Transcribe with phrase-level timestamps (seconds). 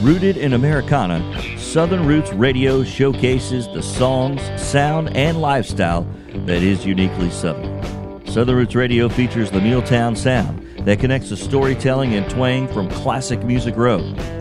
[0.00, 6.06] Rooted in Americana, Southern Roots Radio showcases the songs, sound, and lifestyle
[6.46, 8.24] that is uniquely Southern.
[8.24, 13.42] Southern Roots Radio features the Muletown sound that connects the storytelling and twang from classic
[13.42, 13.98] Music Row,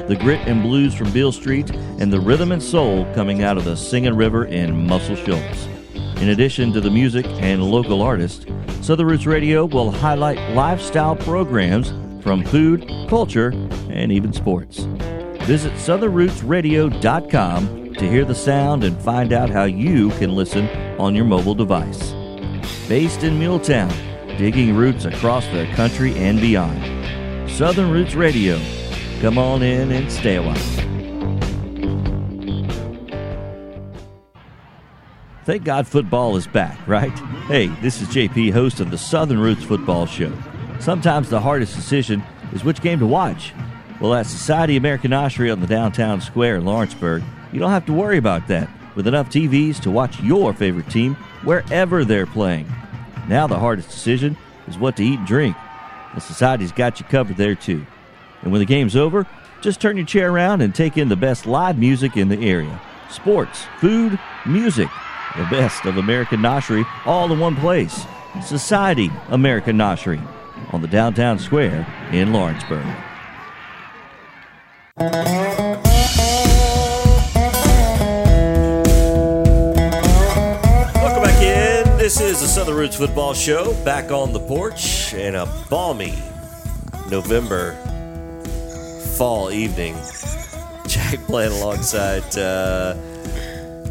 [0.08, 3.66] the grit and blues from Beale Street, and the rhythm and soul coming out of
[3.66, 5.66] the Singing River in Muscle Shoals.
[6.22, 8.46] In addition to the music and local artists,
[8.82, 11.90] Southern Roots Radio will highlight lifestyle programs
[12.22, 13.50] from food, culture,
[13.90, 14.88] and even sports.
[15.48, 20.68] Visit southernrootsradio.com to hear the sound and find out how you can listen
[21.00, 22.12] on your mobile device.
[22.90, 23.90] Based in Muletown,
[24.38, 27.50] digging roots across the country and beyond.
[27.50, 28.60] Southern Roots Radio.
[29.22, 30.54] Come on in and stay a while.
[35.46, 37.18] Thank God football is back, right?
[37.48, 40.34] Hey, this is JP, host of the Southern Roots Football Show.
[40.82, 43.54] Sometimes the hardest decision is which game to watch.
[44.00, 47.94] Well, at Society American Noshery on the downtown square in Lawrenceburg, you don't have to
[47.94, 52.72] worry about that with enough TVs to watch your favorite team wherever they're playing.
[53.28, 54.38] Now, the hardest decision
[54.68, 55.58] is what to eat and drink.
[56.14, 57.86] The Society's got you covered there, too.
[58.44, 59.26] And when the game's over,
[59.62, 62.80] just turn your chair around and take in the best live music in the area
[63.10, 64.90] sports, food, music,
[65.38, 68.06] the best of American Noshery all in one place.
[68.46, 70.22] Society American Noshery
[70.72, 72.86] on the downtown square in Lawrenceburg.
[75.00, 75.12] Welcome
[81.22, 81.98] back in.
[82.00, 86.16] This is the Southern Roots Football Show back on the porch in a balmy
[87.12, 87.74] November
[89.18, 89.94] fall evening.
[90.88, 92.96] Jack playing alongside uh,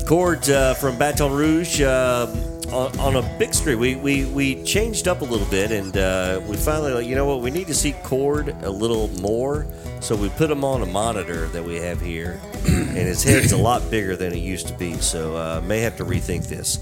[0.08, 2.26] Cord uh, from Baton Rouge uh,
[2.72, 3.76] on, a big street.
[3.76, 7.42] We, we, we changed up a little bit and uh, we finally, you know what,
[7.42, 9.68] we need to see Cord a little more.
[10.06, 13.56] So we put him on a monitor that we have here, and his head's a
[13.56, 14.92] lot bigger than it used to be.
[14.98, 16.78] So uh, may have to rethink this.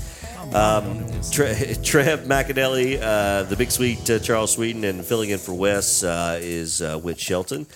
[0.55, 5.55] Um, Tre- Trev McAnally, uh, the big sweet uh, Charles Sweden, and filling in for
[5.55, 7.67] Wes uh, is uh, Whit Shelton.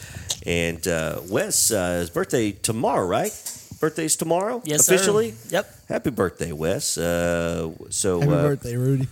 [0.45, 3.33] And uh, Wes, uh, his birthday tomorrow, right?
[3.81, 4.61] Birthday's tomorrow?
[4.67, 4.97] Yes, sir.
[4.97, 5.33] Officially?
[5.49, 5.75] Yep.
[5.89, 6.99] Happy birthday, Wes.
[6.99, 9.09] Uh, so, Happy uh, birthday, Rudy.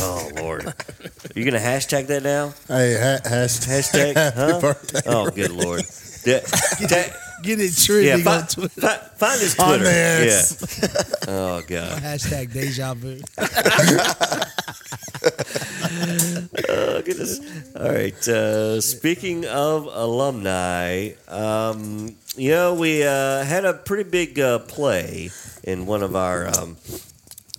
[0.00, 0.66] Oh, Lord.
[0.66, 0.74] Are
[1.34, 2.54] you going to hashtag that now?
[2.68, 4.14] Hey, ha- hashtag, Hashtag?
[4.34, 4.60] happy huh?
[4.60, 5.00] birthday.
[5.06, 5.82] Oh, good Lord.
[6.26, 7.84] Yeah, ta- Get it yeah,
[8.16, 8.80] trending fi- on Twitter.
[8.80, 9.84] fi- find his On Twitter.
[9.84, 10.78] this.
[10.82, 11.02] Yeah.
[11.28, 12.02] Oh, God.
[12.02, 13.18] Hashtag deja vu.
[16.68, 17.40] Oh, goodness.
[17.76, 18.28] All right.
[18.28, 25.30] Uh, speaking of alumni, um, you know, we uh, had a pretty big uh, play
[25.62, 26.76] in one of our um,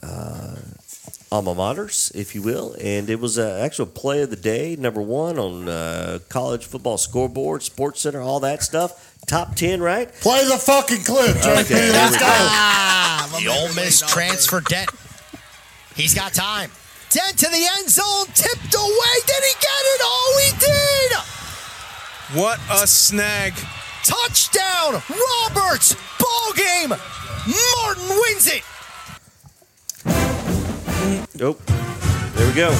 [0.03, 0.55] uh,
[1.31, 5.01] alma maters, if you will, and it was an actual play of the day, number
[5.01, 9.13] one on uh, college football scoreboard, Sports Center, all that stuff.
[9.27, 10.11] Top 10, right?
[10.21, 11.61] Play the fucking clip, JP.
[11.61, 12.25] Okay, there Let's we go.
[12.25, 12.31] go.
[12.31, 14.89] Ah, the Ole Miss transfer Dent.
[15.95, 16.69] He's got time.
[17.09, 19.15] Dent to the end zone, tipped away.
[19.25, 20.01] Did he get it?
[20.03, 22.39] Oh, he did!
[22.39, 23.53] What a snag.
[24.03, 25.95] Touchdown, Roberts.
[26.19, 26.89] Ball game.
[26.89, 28.63] Martin wins it.
[31.37, 31.61] Nope.
[31.65, 32.71] There we go.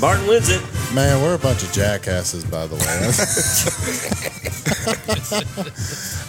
[0.00, 0.62] Martin wins it.
[0.94, 2.80] Man, we're a bunch of jackasses, by the way.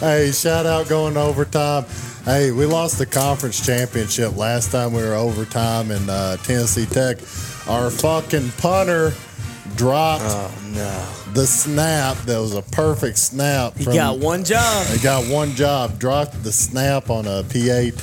[0.00, 1.84] hey, shout out going to overtime.
[2.24, 7.18] Hey, we lost the conference championship last time we were overtime in uh, Tennessee Tech.
[7.68, 9.12] Our fucking punter
[9.76, 10.24] dropped
[11.34, 12.16] the snap.
[12.24, 13.76] That was a perfect snap.
[13.76, 14.86] He got one job.
[14.86, 15.98] He got one job.
[15.98, 18.02] Dropped the snap on a PAT.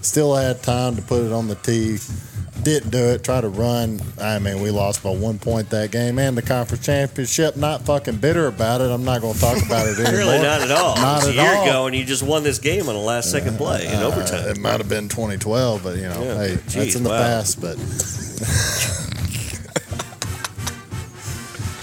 [0.00, 1.98] Still had time to put it on the tee.
[2.62, 3.22] Didn't do it.
[3.22, 4.00] Try to run.
[4.20, 7.56] I mean, we lost by one point that game and the conference championship.
[7.56, 8.90] Not fucking bitter about it.
[8.90, 10.12] I'm not going to talk about it anymore.
[10.18, 10.96] Really, not at all.
[10.96, 11.62] Not at a year all.
[11.62, 14.48] ago, and you just won this game on the last second play in Uh, overtime.
[14.48, 16.34] It might have been 2012, but you know, Yeah.
[16.36, 17.18] hey, Jeez, that's in the wow.
[17.18, 17.60] past.
[17.60, 17.76] But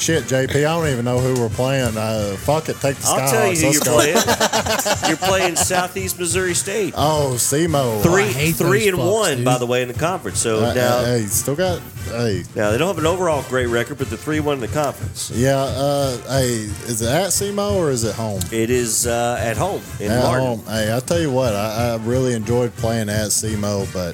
[0.06, 1.98] shit, JP, I don't even know who we're playing.
[1.98, 3.96] Uh, fuck it, take the I'll tell you who Let's you're go.
[3.96, 4.16] playing.
[5.08, 6.94] you're playing Southeast Missouri State.
[6.96, 8.04] Oh, SEMO.
[8.04, 9.46] Three, I hate three those and fucks, one, dude.
[9.46, 10.40] by the way, in the conference.
[10.40, 11.82] So Uh, now, uh, hey, still got.
[12.06, 14.68] Hey, now they don't have an overall great record, but they're three one in the
[14.68, 15.32] conference.
[15.32, 15.58] yeah.
[15.58, 16.50] Uh, hey,
[16.86, 18.42] is it at SEMO or is it home?
[18.52, 20.46] It is uh, at home in at Martin.
[20.46, 20.66] home.
[20.68, 24.14] Hey, I tell you what, I, I really enjoyed playing at SEMO, but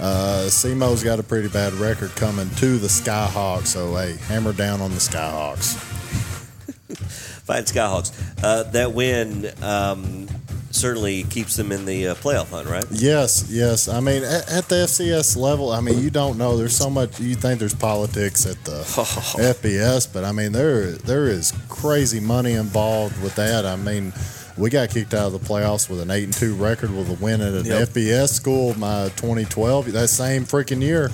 [0.00, 3.68] uh, SEMO's got a pretty bad record coming to the Skyhawks.
[3.68, 5.74] So hey, hammer down on the Skyhawks.
[7.46, 8.12] Fight Skyhawks.
[8.42, 10.26] Uh, that win um,
[10.70, 12.84] certainly keeps them in the uh, playoff hunt, right?
[12.90, 13.88] Yes, yes.
[13.88, 16.56] I mean, at, at, the FCS level, I mean, you don't know.
[16.56, 17.18] There's so much.
[17.18, 22.52] You think there's politics at the FBS, but I mean, there there is crazy money
[22.52, 23.64] involved with that.
[23.64, 24.12] I mean,
[24.56, 27.22] we got kicked out of the playoffs with an eight and two record with a
[27.22, 27.88] win at an yep.
[27.88, 28.76] FBS school.
[28.78, 31.10] My 2012, that same freaking year.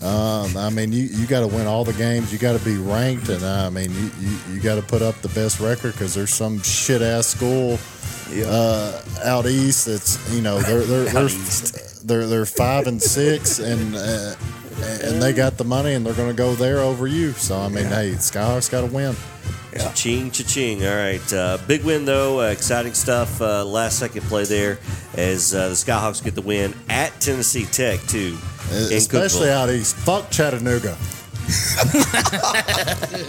[0.00, 2.32] Um, I mean, you, you got to win all the games.
[2.32, 5.02] You got to be ranked, and uh, I mean, you, you, you got to put
[5.02, 7.78] up the best record because there's some shit ass school
[8.46, 11.28] uh, out east that's you know they're they're they're,
[12.04, 13.96] they're, they're five and six and.
[13.96, 14.34] Uh,
[14.80, 17.32] and they got the money, and they're going to go there over you.
[17.32, 18.02] So I mean, yeah.
[18.02, 19.16] hey, Skyhawks got to win.
[19.78, 19.84] Yeah.
[19.84, 20.84] Cha-ching, cha-ching.
[20.86, 21.32] All right.
[21.32, 22.40] Uh, big win, though.
[22.40, 23.40] Uh, exciting stuff.
[23.40, 24.78] Uh, last second play there
[25.14, 28.36] as uh, the Skyhawks get the win at Tennessee Tech, too.
[28.70, 29.96] Especially out east.
[29.96, 30.96] Fuck Chattanooga.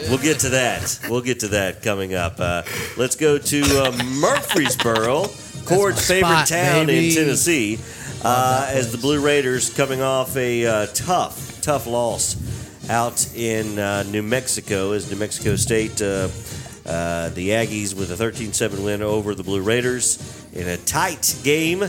[0.09, 0.99] we'll get to that.
[1.09, 2.39] We'll get to that coming up.
[2.39, 2.63] Uh,
[2.97, 5.27] let's go to uh, Murfreesboro,
[5.65, 7.09] Cord's favorite town baby.
[7.09, 7.79] in Tennessee,
[8.23, 12.35] uh, as the Blue Raiders coming off a uh, tough, tough loss
[12.89, 16.01] out in uh, New Mexico as New Mexico State.
[16.01, 20.17] Uh, the Aggies with a 13-7 win over the Blue Raiders
[20.53, 21.83] in a tight game.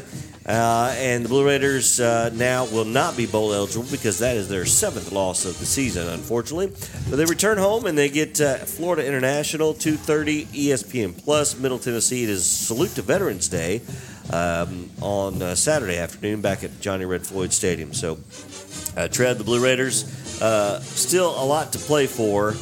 [0.46, 4.48] Uh, and the Blue Raiders uh, now will not be bowl eligible because that is
[4.48, 6.66] their seventh loss of the season, unfortunately.
[7.08, 12.24] But they return home and they get uh, Florida International 2:30 ESPN Plus Middle Tennessee.
[12.24, 13.80] It is salute to Veterans Day
[14.32, 17.92] um, on uh, Saturday afternoon back at Johnny Red Floyd Stadium.
[17.92, 18.18] So,
[18.96, 20.04] uh, Tread the Blue Raiders
[20.40, 22.54] uh, still a lot to play for.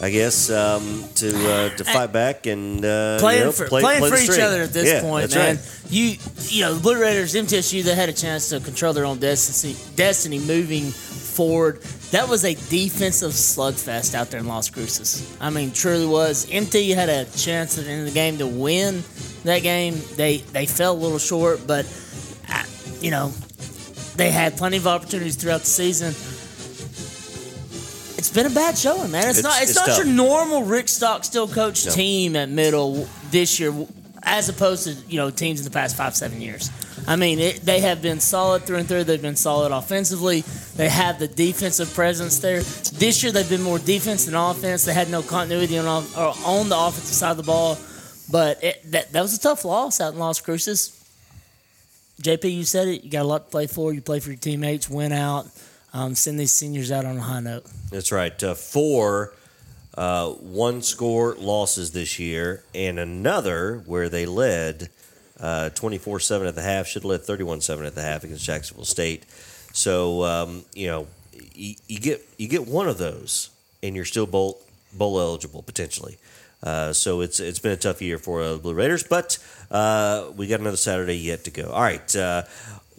[0.00, 3.80] I guess um, to uh, to fight back and uh, playing you know, for play,
[3.80, 5.56] playing play for each other at this yeah, point, man.
[5.56, 5.82] Right.
[5.90, 9.18] You you know, the Blue Raiders, MTSU, they had a chance to control their own
[9.18, 11.82] destiny, destiny moving forward.
[12.12, 15.36] That was a defensive slugfest out there in Las Cruces.
[15.40, 16.48] I mean, truly was.
[16.48, 19.02] MT had a chance at the end of the game to win
[19.42, 19.96] that game.
[20.14, 21.86] They they fell a little short, but
[22.48, 22.62] uh,
[23.00, 23.30] you know,
[24.14, 26.14] they had plenty of opportunities throughout the season
[28.18, 29.28] it's been a bad showing, man.
[29.28, 29.62] It's, it's not.
[29.62, 29.98] It's, it's not tough.
[29.98, 31.92] your normal Rick Stockstill coach no.
[31.92, 33.72] team at middle this year,
[34.24, 36.68] as opposed to you know teams in the past five seven years.
[37.06, 39.04] I mean, it, they have been solid through and through.
[39.04, 40.40] They've been solid offensively.
[40.76, 42.60] They have the defensive presence there.
[42.60, 44.84] This year, they've been more defense than offense.
[44.84, 47.78] They had no continuity on on the offensive side of the ball.
[48.30, 50.94] But it, that that was a tough loss out in Las Cruces.
[52.20, 53.04] JP, you said it.
[53.04, 53.94] You got a lot to play for.
[53.94, 54.90] You play for your teammates.
[54.90, 55.46] Win out
[55.92, 57.64] um, send these seniors out on a high note.
[57.90, 58.42] That's right.
[58.42, 59.32] Uh, four
[59.98, 64.90] uh, one score losses this year, and another where they led
[65.40, 68.22] uh, 24 uh, 7 at the half, should have led 31 7 at the half
[68.22, 69.24] against Jacksonville State.
[69.72, 71.06] So, um, you know,
[71.52, 73.50] you, you, get you get one of those,
[73.82, 74.60] and you're still bowl,
[74.92, 76.16] bowl eligible potentially.
[76.62, 79.38] Uh, so it's it's been a tough year for uh, the Blue Raiders, but
[79.70, 81.70] uh, we got another Saturday yet to go.
[81.70, 82.42] All right, uh,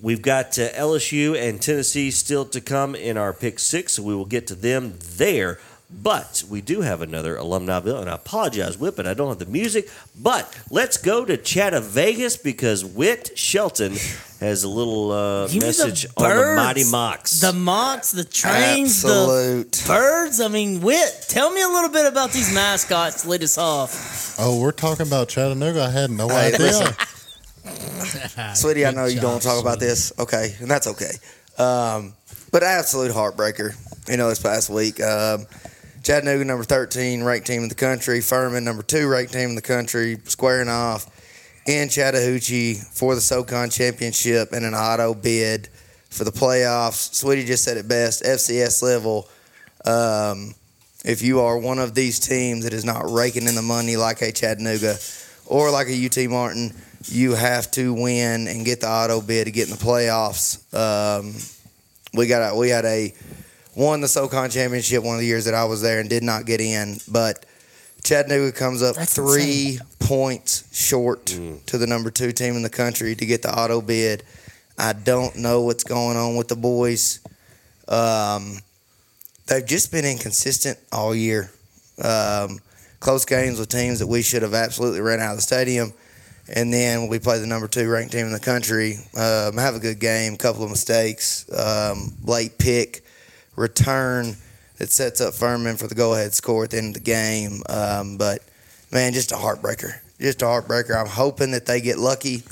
[0.01, 4.15] We've got uh, LSU and Tennessee still to come in our pick six, so we
[4.15, 5.59] will get to them there.
[5.91, 9.39] But we do have another alumni bill, and I apologize, Whit, but I don't have
[9.39, 9.89] the music.
[10.21, 13.93] But let's go to Chatta Vegas because Whit Shelton
[14.39, 17.41] has a little uh, message the on the Mighty Mocs.
[17.41, 19.71] The Mocs, the trains, Absolute.
[19.71, 20.39] the birds.
[20.39, 23.25] I mean, Whit, tell me a little bit about these mascots.
[23.25, 24.35] Lead us off.
[24.37, 25.85] Oh, we're talking about Chattanooga.
[25.85, 26.59] I had no hey, idea.
[26.59, 26.95] Listen,
[28.55, 30.11] Sweetie, I know you don't talk about this.
[30.19, 31.11] Okay, and that's okay.
[31.57, 32.13] Um,
[32.51, 33.75] but absolute heartbreaker.
[34.09, 35.45] You know, this past week, um,
[36.03, 39.61] Chattanooga number thirteen ranked team in the country, Furman number two ranked team in the
[39.61, 41.07] country, squaring off
[41.67, 45.69] in Chattahoochee for the SoCon championship and an auto bid
[46.09, 47.13] for the playoffs.
[47.13, 48.23] Sweetie just said it best.
[48.23, 49.27] FCS level.
[49.85, 50.55] Um,
[51.05, 54.21] if you are one of these teams that is not raking in the money like
[54.21, 54.97] a Chattanooga
[55.45, 59.51] or like a UT Martin, you have to win and get the auto bid to
[59.51, 60.61] get in the playoffs.
[60.73, 61.33] Um,
[62.13, 63.13] we got a, we had a
[63.75, 66.45] won the SoCon championship one of the years that I was there and did not
[66.45, 67.45] get in, but
[68.03, 69.87] Chattanooga comes up That's three insane.
[69.99, 71.65] points short mm.
[71.65, 74.23] to the number two team in the country to get the auto bid.
[74.77, 77.19] I don't know what's going on with the boys.
[77.87, 78.59] Um,
[79.47, 81.51] they've just been inconsistent all year.
[82.01, 82.59] Um,
[82.99, 85.93] close games with teams that we should have absolutely ran out of the stadium.
[86.53, 88.95] And then we play the number two ranked team in the country.
[89.15, 93.03] Um, have a good game, couple of mistakes, um, late pick,
[93.55, 94.35] return
[94.77, 97.61] that sets up Furman for the go ahead score at the end of the game.
[97.69, 98.43] Um, but
[98.91, 99.99] man, just a heartbreaker.
[100.19, 100.99] Just a heartbreaker.
[100.99, 102.43] I'm hoping that they get lucky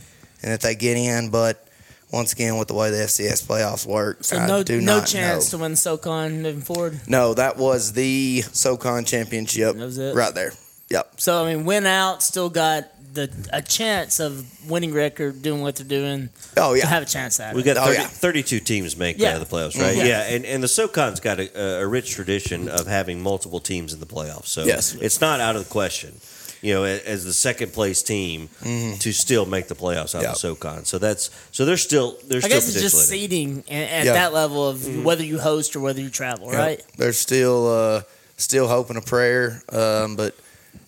[0.43, 1.67] and that they get in, but
[2.11, 5.57] once again, with the way the FCS playoffs work, so no, no chance know.
[5.57, 7.01] to win SoCon moving forward.
[7.07, 9.75] No, that was the SoCon championship.
[9.75, 10.53] That was it, right there.
[10.89, 11.19] Yep.
[11.19, 15.75] So I mean, win out, still got the a chance of winning record, doing what
[15.75, 16.29] they're doing.
[16.55, 17.65] Oh yeah, to have a chance at we it.
[17.65, 18.05] got Oh, yeah.
[18.07, 19.37] 32 teams make Yeah.
[19.37, 19.97] the playoffs, right?
[19.97, 20.05] Mhm.
[20.05, 23.99] Yeah, and, and the SoCon's got a, a rich tradition of having multiple teams in
[23.99, 24.47] the playoffs.
[24.47, 24.95] So Yes.
[25.01, 26.13] it's not out of the question,
[26.61, 30.31] you know, as the second place team to still make the playoffs out Yeah.
[30.31, 30.85] of SoCon.
[30.85, 34.13] So that's so they're still there's I still guess it's just in seeding at Yeah.
[34.13, 36.57] that level of whether you host or whether you travel, Yeah.
[36.59, 36.83] right?
[36.97, 38.01] There's still uh,
[38.37, 40.35] still hoping a prayer, um, but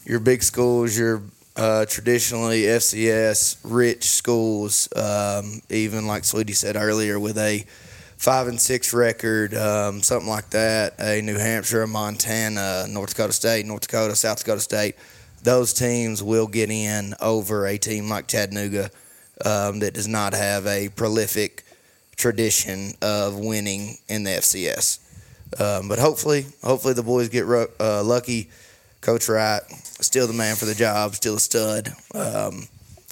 [0.05, 1.21] your big schools, your
[1.59, 7.65] uh, traditionally FCS rich schools, um, even like Sweetie said earlier, with a
[8.15, 13.65] five and six record, um, something like that, a New Hampshire, Montana, North Dakota State,
[13.65, 14.95] North Dakota, South Dakota State,
[15.43, 18.89] those teams will get in over a team like Chattanooga
[19.43, 21.65] um, that does not have a prolific
[22.15, 24.99] tradition of winning in the FCS.
[25.59, 28.49] Um, but hopefully, hopefully the boys get uh, lucky.
[29.01, 29.61] Coach Wright,
[30.01, 31.89] still the man for the job, still a stud.
[32.13, 32.67] Um,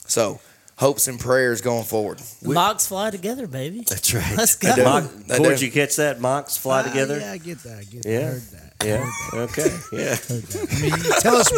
[0.06, 0.40] so
[0.78, 2.18] hopes and prayers going forward.
[2.44, 3.84] Mocs fly together, baby.
[3.88, 4.38] That's right.
[4.38, 4.76] Let's go.
[4.84, 6.20] Mock, They you catch that?
[6.20, 7.20] Mocs fly Ah, together.
[7.20, 7.80] Yeah, I get that.
[7.80, 8.10] I get that.
[8.10, 8.20] Yeah.
[8.20, 8.64] I heard that.
[8.86, 9.10] Yeah.
[9.34, 9.76] Okay.
[9.92, 10.16] Yeah.
[10.30, 10.92] I mean,
[11.22, 11.52] tell us,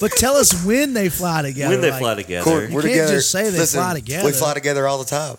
[0.00, 1.70] but tell us when they fly together.
[1.74, 2.44] when they like- fly together.
[2.44, 3.14] Cord, You we're can't together.
[3.14, 4.26] just say they Listen, fly together.
[4.26, 5.36] We fly together all the time.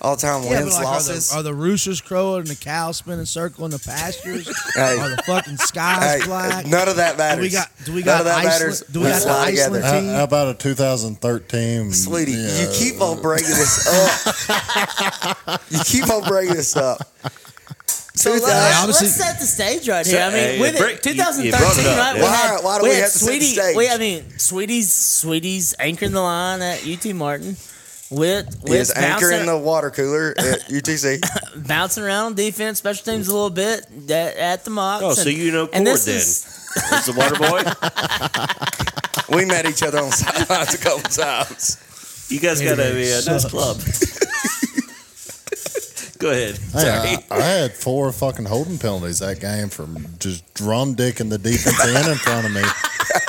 [0.00, 0.44] All time.
[0.44, 3.64] Yeah, Wins, like, are the, are the roosters crowing and the cows spinning a circle
[3.64, 4.46] in the pastures?
[4.74, 4.96] Hey.
[4.96, 6.66] Are the fucking skies Hey, black?
[6.66, 7.38] none of that matters.
[7.38, 7.70] Do we got?
[7.84, 8.52] Do we None got of that Iceland?
[8.60, 8.80] matters.
[8.82, 9.80] Do we We got the fly Iceland together.
[9.82, 10.08] How, team?
[10.10, 11.92] how about a 2013?
[11.92, 15.60] Sweetie, yeah, you keep on bringing this up.
[15.70, 16.98] you keep on bringing this up.
[18.14, 20.20] So let's, let's set the stage right here.
[20.22, 22.16] I mean, uh, with it, you- you 2013, brought it up, right?
[22.16, 22.22] yeah.
[22.22, 23.54] We had, Why- why do we we had have to set the Sweetie.
[23.54, 23.76] stage?
[23.76, 27.56] We, I mean, Sweetie's Sweetie's anchoring the line at UT Martin.
[28.10, 31.20] With He is with anchor in the water cooler at UTC.
[31.68, 35.02] bouncing around on defense, special teams a little bit at, at the Mocs.
[35.02, 36.16] Oh, so you know and Cord this then?
[36.16, 36.46] is
[36.92, 37.62] It's the water boy.
[39.36, 41.76] we met each other on the sidelines a couple times.
[42.30, 43.44] You guys got a, a nice Sucks.
[43.46, 43.76] club.
[46.18, 46.58] Go ahead.
[46.72, 47.16] Hey, Sorry.
[47.30, 51.78] I, I had four fucking holding penalties that game from just drum dicking the defense
[51.86, 52.62] end in front of me.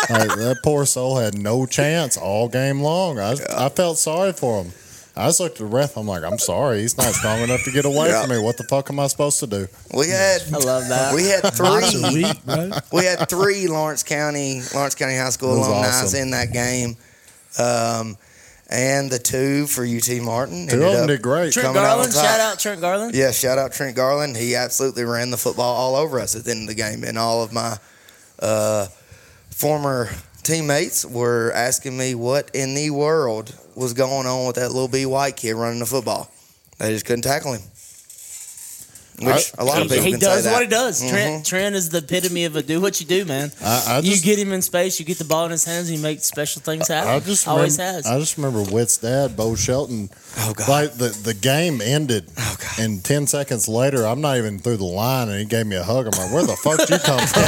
[0.10, 3.20] Like, that poor soul had no chance all game long.
[3.20, 4.72] I, I felt sorry for him.
[5.16, 5.98] I just looked at the ref.
[5.98, 6.80] I'm like, I'm sorry.
[6.82, 8.22] He's not strong enough to get away Yeah.
[8.22, 8.40] from me.
[8.40, 9.68] What the fuck am I supposed to do?
[9.96, 11.14] We had I love that.
[11.14, 12.72] we had three week, bro.
[12.92, 16.20] we had three Lawrence County Lawrence County High School That alumni awesome.
[16.22, 16.98] in that game,
[17.60, 18.18] um,
[18.70, 20.68] and the two for UT Martin.
[20.68, 21.54] Two ended of them did great.
[21.54, 23.16] Trent coming out Garland, shout out Trent Garland.
[23.16, 24.38] Yeah, shout out Trent Garland.
[24.38, 27.18] He absolutely ran the football all over us at the end of the game, and
[27.18, 27.78] all of my
[28.40, 28.88] uh,
[29.50, 30.10] former
[30.44, 35.06] teammates were asking me what in the world was going on with that little B
[35.06, 36.32] White kid running the football.
[36.78, 37.62] They just couldn't tackle him.
[39.22, 40.54] Which a lot of He, people he can does say that.
[40.54, 41.02] what he does.
[41.04, 41.10] Mhm.
[41.10, 43.52] Trent, Trent is the epitome of a do what you do, man.
[43.62, 45.98] I, I you get him in space, you get the ball in his hands, and
[45.98, 47.10] you make special things happen.
[47.10, 48.06] I just Always remember, has.
[48.06, 50.10] I just remember Whit's dad, Bo Shelton.
[50.38, 50.70] Oh God!
[50.70, 52.80] Like the, the game ended, Oh God!
[52.86, 55.84] and ten seconds later, I'm not even through the line, and he gave me a
[55.84, 56.06] hug.
[56.08, 57.44] I'm like, "Where the fuck did you come from?"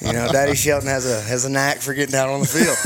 [0.06, 2.76] You know, Daddy Shelton has a has a knack for getting out on the field.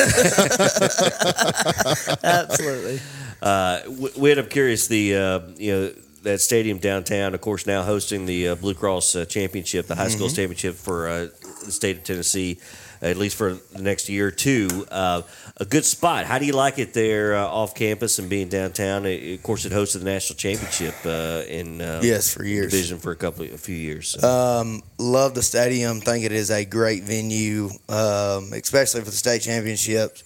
[2.25, 3.01] Absolutely.
[3.43, 4.87] Uh, w- Whit, I'm curious.
[4.89, 5.93] The uh, you know
[6.25, 10.09] that stadium downtown, of course, now hosting the uh, Blue Cross uh, Championship, the high
[10.09, 10.37] school Mm-hmm.
[10.37, 11.29] championship for uh,
[11.65, 12.59] the state of Tennessee,
[13.03, 14.69] at least for the next year or two.
[14.91, 15.23] Uh,
[15.59, 16.25] a good spot.
[16.27, 19.05] How do you like it there uh, off campus and being downtown?
[19.07, 22.73] Uh, Of course, it hosted the national championship uh, in uh, yes, for years.
[22.73, 24.09] division for a couple, a few years.
[24.19, 24.27] So.
[24.29, 26.01] Um, love the stadium.
[26.01, 30.25] Think it is a great venue, um, especially for the state championships.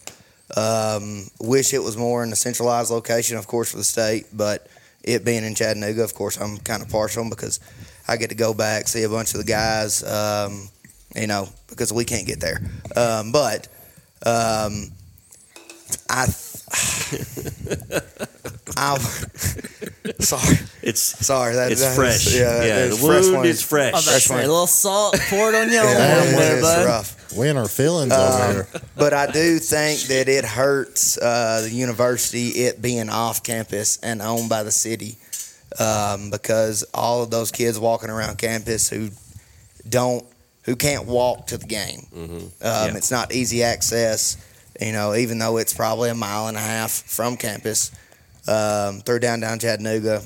[0.57, 4.67] Um, wish it was more in a centralized location, of course, for the state, but
[5.09, 7.61] it being in Chattanooga, of course, I'm kind of partial because
[8.07, 10.69] I get to go back, see a bunch of the guys, um,
[11.17, 12.61] you know, because we can't get there.
[12.95, 13.69] Um, but
[14.25, 14.93] um,
[16.11, 16.27] I,
[18.77, 18.99] I,
[20.21, 22.35] sorry, it's sorry, that, it's that is- fresh.
[22.35, 23.47] yeah, Yeah, it's the fresh wound one.
[23.47, 23.95] is fresh.
[23.95, 26.87] I'm about to a little salt poured on your Yeah, arm it there, is bud.
[26.87, 27.37] rough.
[27.37, 28.69] we in our feelings Um, over here.
[28.97, 34.23] but I do think that it hurts uh, the university it being off campus and
[34.23, 35.19] owned by the city
[35.79, 39.11] um, because all of those kids walking around campus who
[39.89, 40.25] don't
[40.65, 42.07] who can't walk to the game.
[42.15, 42.97] Um, Yeah.
[42.97, 44.37] It's not easy access,
[44.81, 47.91] you know, even though it's probably a mile and a half from campus
[48.49, 50.23] um, through downtown Chattanooga.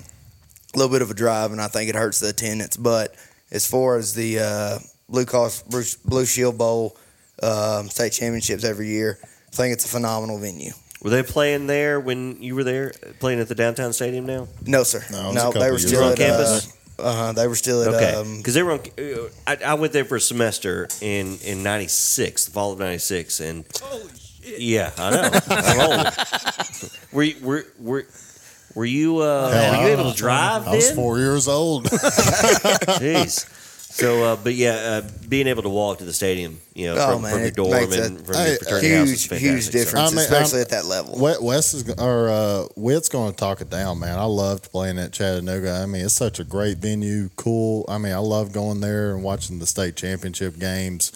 [0.75, 2.79] A little bit of a drive, and I think it hurts the attendance.
[2.79, 3.15] But
[3.51, 6.97] as far as the uh, Blue Cross Blue, Blue Shield Bowl
[7.43, 10.73] um, state championships every year, I think it's a phenomenal venue.
[11.03, 14.49] Were they playing there when you were there, playing at the downtown stadium now?
[14.65, 15.05] No, sir.
[15.11, 16.73] No, it was a No, they were still at On campus?
[16.99, 17.89] Uh, uh-huh, they were still at.
[17.89, 18.73] Okay, Um, because they were.
[18.73, 22.79] On, uh, I, I went there for a semester in in '96, the fall of
[22.79, 23.65] '96, and
[24.43, 25.31] Yeah, I know.
[25.49, 26.93] I'm old.
[27.13, 28.07] were, you, were, were,
[28.75, 30.67] were you uh, were you able to drive?
[30.67, 30.97] I was then?
[30.97, 31.85] four years old.
[31.87, 33.59] Jeez.
[33.93, 37.13] So, uh, but yeah, uh, being able to walk to the stadium, you know, Oh,
[37.13, 39.27] from, man, from your it dorm makes and a from your fraternity huge, house is
[39.27, 39.51] fantastic.
[39.51, 41.19] huge So- difference, I mean, especially I'm- at that level.
[41.19, 44.19] Wes Wes is or uh, Whit's going to talk it down, man.
[44.19, 45.73] I loved playing at Chattanooga.
[45.73, 47.85] I mean, it's such a great venue, cool.
[47.87, 51.13] I mean, I love going there and watching the state championship games.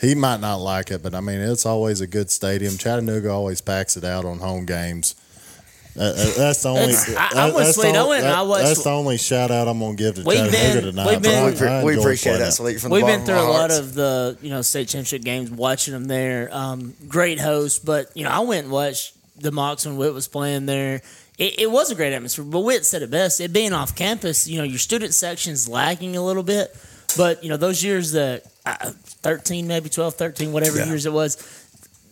[0.00, 2.78] He might not like it, but I mean, it's always a good stadium.
[2.78, 5.14] Chattanooga always packs it out on home games.
[5.98, 6.82] Uh, uh, that's the only.
[6.92, 7.96] It's- I- that- I'm with that's the Sweet.
[7.96, 10.22] I only- I that- watched- That's the only shout out I'm going to give to
[10.22, 11.06] Chattanooga been- tonight.
[11.08, 12.52] we've been- I- we, we appreciate that, it.
[12.52, 14.86] Sweet, from We've bottom been through of a our lot of the you know state
[14.86, 16.48] championship games, watching them there.
[16.52, 20.28] Um, great host, but you know I went and watched the Mocs when Whit was
[20.28, 21.02] playing there.
[21.36, 23.40] It, it was a great atmosphere, but Whit said it best.
[23.40, 26.76] It being off campus, you know, your student section's lagging a little bit,
[27.16, 28.90] but you know those years that uh,
[29.22, 31.36] 13, maybe 12, 13, whatever years it was,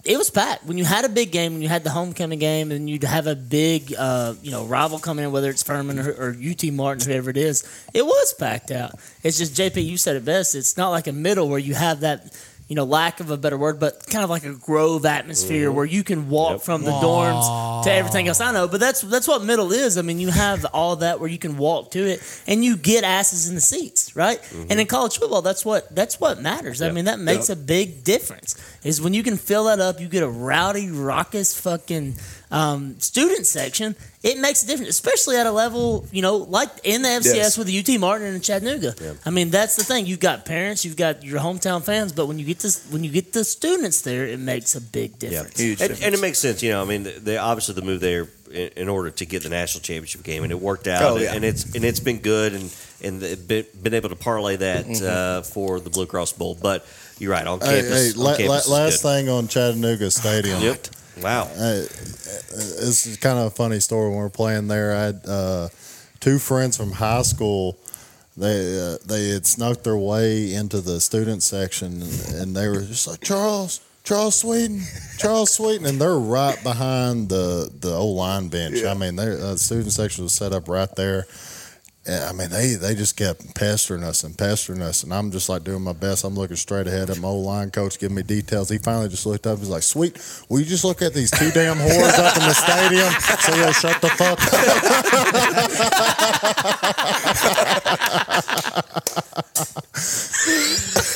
[0.06, 0.64] it was packed.
[0.64, 3.26] When you had a big game, when you had the homecoming game, and you'd have
[3.26, 7.10] a big, uh, you know, rival coming in, whether it's Furman or, or UT Martin,
[7.10, 8.92] whoever it is, it was packed out.
[9.22, 10.54] It's just JP, you said it best.
[10.54, 12.32] It's not like a middle where you have that,
[12.68, 15.76] you know, lack of a better word, but kind of like a grove atmosphere mm-hmm.
[15.76, 16.60] where you can walk Yep.
[16.62, 18.40] from the dorms to everything else.
[18.40, 19.98] I know, but that's that's what middle is.
[19.98, 23.04] I mean, you have all that where you can walk to it, and you get
[23.04, 24.40] asses in the seats, right?
[24.52, 24.86] And in mm-hmm.
[24.86, 26.82] college football, that's what that's what matters.
[26.82, 28.56] I mean, that makes a big difference.
[28.86, 32.14] Is when you can fill that up, you get a rowdy, raucous, fucking
[32.52, 33.96] um, student section.
[34.22, 37.58] It makes a difference, especially at a level you know like in the FCS Yes.
[37.58, 38.94] with the UT Martin and Chattanooga.
[39.26, 40.06] I mean, that's the thing.
[40.06, 43.10] You've got parents, you've got your hometown fans, but when you get this, when you
[43.10, 45.58] get the students there, it makes a big difference.
[45.58, 46.02] Yeah, Huge and, difference.
[46.04, 46.82] and it makes sense, you know.
[46.82, 50.22] I mean, they obviously the move there in, in order to get the national championship
[50.22, 51.02] game, and it worked out.
[51.02, 51.34] Oh, yeah.
[51.34, 55.06] And it's and it's been good, and and been, been able to parlay that Mm-hmm.
[55.06, 56.56] uh, for the Blue Cross Bowl.
[56.60, 56.86] But
[57.18, 58.12] you're right on Hey, campus.
[58.14, 59.08] hey, on la- la- campus is last good.
[59.08, 60.60] thing on Chattanooga Stadium.
[60.62, 60.86] Yep.
[61.22, 61.46] Wow.
[61.46, 64.08] Hey, this is kind of a funny story.
[64.08, 65.68] When we were playing there, I had uh,
[66.20, 67.78] two friends from high school.
[68.36, 72.82] They uh, they had snuck their way into the student section, and, and they were
[72.82, 74.82] just like Charles, Charles Sweden,
[75.16, 78.84] Charles Sweden, and they're right behind the the old line bench.
[78.84, 81.26] I mean, their uh, student section was set up right there.
[82.08, 85.64] I mean, they they just kept pestering us and pestering us, and I'm just like
[85.64, 86.22] doing my best.
[86.24, 88.68] I'm looking straight ahead at my old line coach, giving me details.
[88.68, 89.58] He finally just looked up.
[89.58, 90.16] He's like, "Sweet,
[90.48, 93.72] will you just look at these two damn whores up in the stadium so you'll
[93.72, 94.46] shut the fuck up?"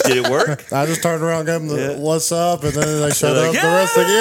[0.07, 0.65] Did it work?
[0.73, 1.99] I just turned around, gave them the Yeah.
[1.99, 3.55] "What's up," and then they shut They're up.
[3.55, 4.13] like, The rest of the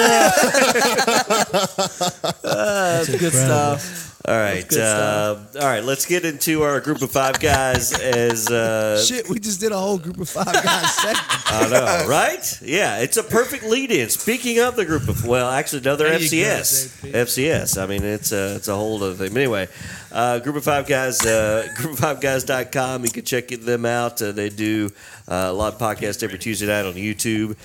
[2.22, 2.32] yeah.
[2.52, 4.09] Ah, that's good stuff.
[4.28, 4.76] All right.
[4.76, 5.82] Uh, all right.
[5.82, 7.98] Let's get into our group of five guys.
[7.98, 11.26] As uh, Shit, we just did a whole group of five guys segment.
[11.46, 12.60] I know, right?
[12.62, 14.10] Yeah, it's a perfect lead-in.
[14.10, 17.82] Speaking of the group of, well, actually another There you go, FCS, FCS.
[17.82, 19.32] I mean, it's a it's a whole other thing.
[19.32, 19.68] But anyway,
[20.12, 23.04] uh, group of five guys, uh, group5guys.com.
[23.04, 24.20] You can check them out.
[24.20, 24.90] Uh, they do
[25.28, 27.56] uh, a lot of podcasts every Tuesday night on YouTube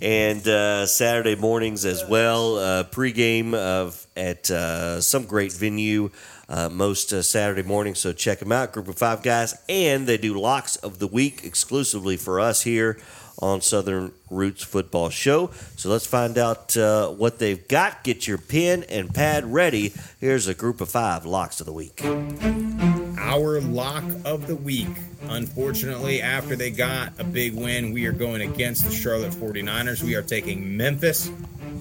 [0.00, 2.56] and uh, Saturday mornings as well.
[2.56, 6.10] Uh, pregame of at uh, some great venue.
[6.46, 8.72] Uh, most uh, Saturday mornings, so check them out.
[8.72, 12.98] Group of five guys, and they do locks of the week exclusively for us here
[13.38, 15.50] on Southern Roots Football Show.
[15.76, 18.04] So let's find out uh, what they've got.
[18.04, 19.94] Get your pen and pad ready.
[20.20, 23.03] Here's a group of five locks of the week.
[23.18, 24.88] Our lock of the week.
[25.28, 30.02] Unfortunately, after they got a big win, we are going against the Charlotte 49ers.
[30.02, 31.30] We are taking Memphis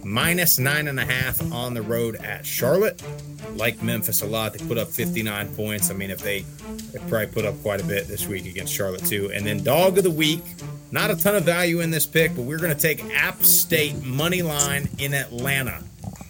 [0.03, 3.01] minus nine and a half on the road at Charlotte.
[3.55, 4.53] Like Memphis a lot.
[4.53, 5.89] They put up 59 points.
[5.91, 6.41] I mean, if they,
[6.91, 9.31] they probably put up quite a bit this week against Charlotte, too.
[9.33, 10.41] And then dog of the week.
[10.91, 14.03] Not a ton of value in this pick, but we're going to take App State
[14.03, 15.83] money line in Atlanta.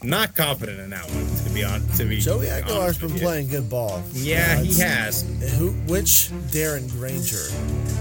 [0.03, 1.97] Not confident in that one, to be honest.
[1.97, 4.03] To be Joey Aguilar's been playing good ball.
[4.11, 5.21] Yeah, he has.
[5.57, 5.69] Who?
[5.91, 7.47] Which Darren Grainger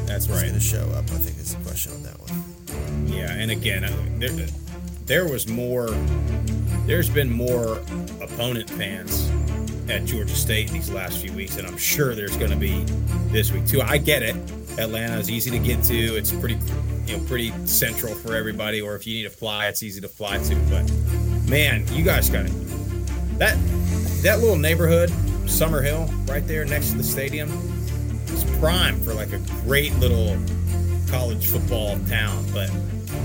[0.04, 0.40] That's right.
[0.42, 1.04] going to show up?
[1.04, 3.06] I think is the question on that one.
[3.08, 4.46] Yeah, and again, uh, there,
[5.06, 5.88] there was more.
[6.86, 7.78] There's been more
[8.20, 9.30] opponent fans
[9.88, 12.82] at Georgia State these last few weeks, and I'm sure there's going to be
[13.30, 13.80] this week too.
[13.80, 14.34] I get it.
[14.78, 16.16] Atlanta is easy to get to.
[16.16, 16.58] It's pretty,
[17.06, 18.80] you know, pretty central for everybody.
[18.80, 20.56] Or if you need to fly, it's easy to fly to.
[20.70, 20.90] But
[21.52, 22.52] man, you guys got it.
[23.38, 23.58] That
[24.22, 25.12] that little neighborhood,
[25.46, 27.50] Summer Hill, right there next to the stadium,
[28.28, 30.38] is prime for like a great little
[31.10, 32.42] college football town.
[32.54, 32.68] But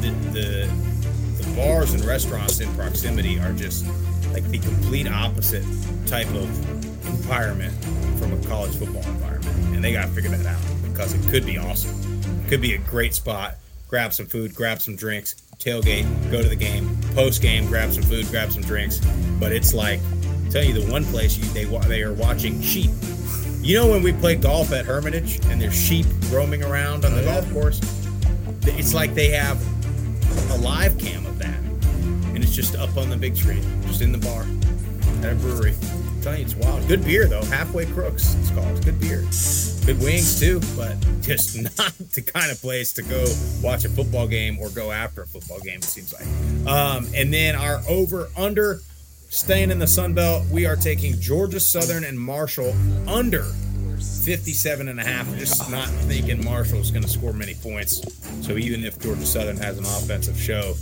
[0.02, 3.86] the, the the bars and restaurants in proximity are just
[4.34, 5.64] like the complete opposite
[6.06, 6.50] type of
[7.08, 7.74] environment
[8.20, 11.46] from a college football environment, and they got to figure that out because it could
[11.46, 11.96] be awesome.
[12.44, 13.56] It could be a great spot.
[13.88, 18.04] Grab some food, grab some drinks, tailgate, go to the game, post game, grab some
[18.04, 19.00] food, grab some drinks.
[19.40, 20.00] But it's like,
[20.46, 22.92] I tell you, the one place you, they they are watching sheep.
[23.60, 27.22] You know when we play golf at Hermitage and there's sheep roaming around on the
[27.22, 27.82] oh, golf course?
[28.68, 29.60] It's like they have
[30.52, 34.12] a live cam of that, and it's just up on the big screen, just in
[34.12, 34.46] the bar
[35.26, 35.74] at a brewery.
[35.74, 36.88] I'm telling you, it's wild.
[36.88, 37.44] Good beer though.
[37.46, 38.86] Halfway Crooks, it's called.
[38.86, 39.26] Good beer.
[39.88, 43.24] Good wings too, but just not the kind of place to go
[43.64, 45.78] watch a football game or go after a football game.
[45.78, 46.68] It seems like.
[46.68, 48.82] Um, and then our over under,
[49.30, 52.76] staying in the Sun Belt, we are taking Georgia Southern and Marshall
[53.08, 53.44] under
[54.26, 55.26] 57 and a half.
[55.38, 58.02] Just not thinking Marshall's going to score many points.
[58.46, 60.74] So even if Georgia Southern has an offensive show,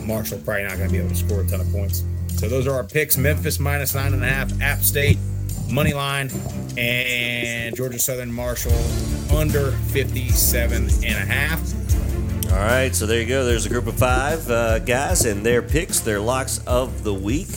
[0.00, 2.02] Marshall probably not going to be able to score a ton of points.
[2.30, 5.18] So those are our picks: Memphis minus nine and a half, App State
[5.70, 6.30] money line,
[6.76, 8.72] and Georgia Southern Marshall
[9.34, 11.60] under 57 and a half.
[12.52, 13.44] All right, so there you go.
[13.44, 17.48] There's a group of five uh, guys and their picks, their locks of the week.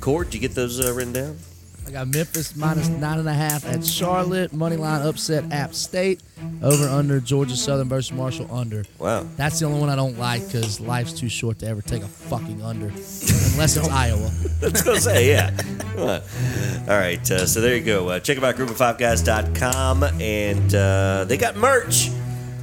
[0.00, 1.38] Cord, do you get those uh, written down?
[1.86, 4.52] I got Memphis minus nine and a half at Charlotte.
[4.52, 6.20] Money line upset App State.
[6.62, 8.84] Over under Georgia Southern versus Marshall under.
[8.98, 9.26] Wow.
[9.36, 12.08] That's the only one I don't like because life's too short to ever take a
[12.08, 12.86] fucking under.
[12.86, 14.30] Unless it's Iowa.
[14.62, 15.50] Let's go say, yeah.
[15.98, 18.08] All right, uh, so there you go.
[18.08, 20.04] Uh, check them out, group5guys.com.
[20.20, 22.10] And uh, they got merch.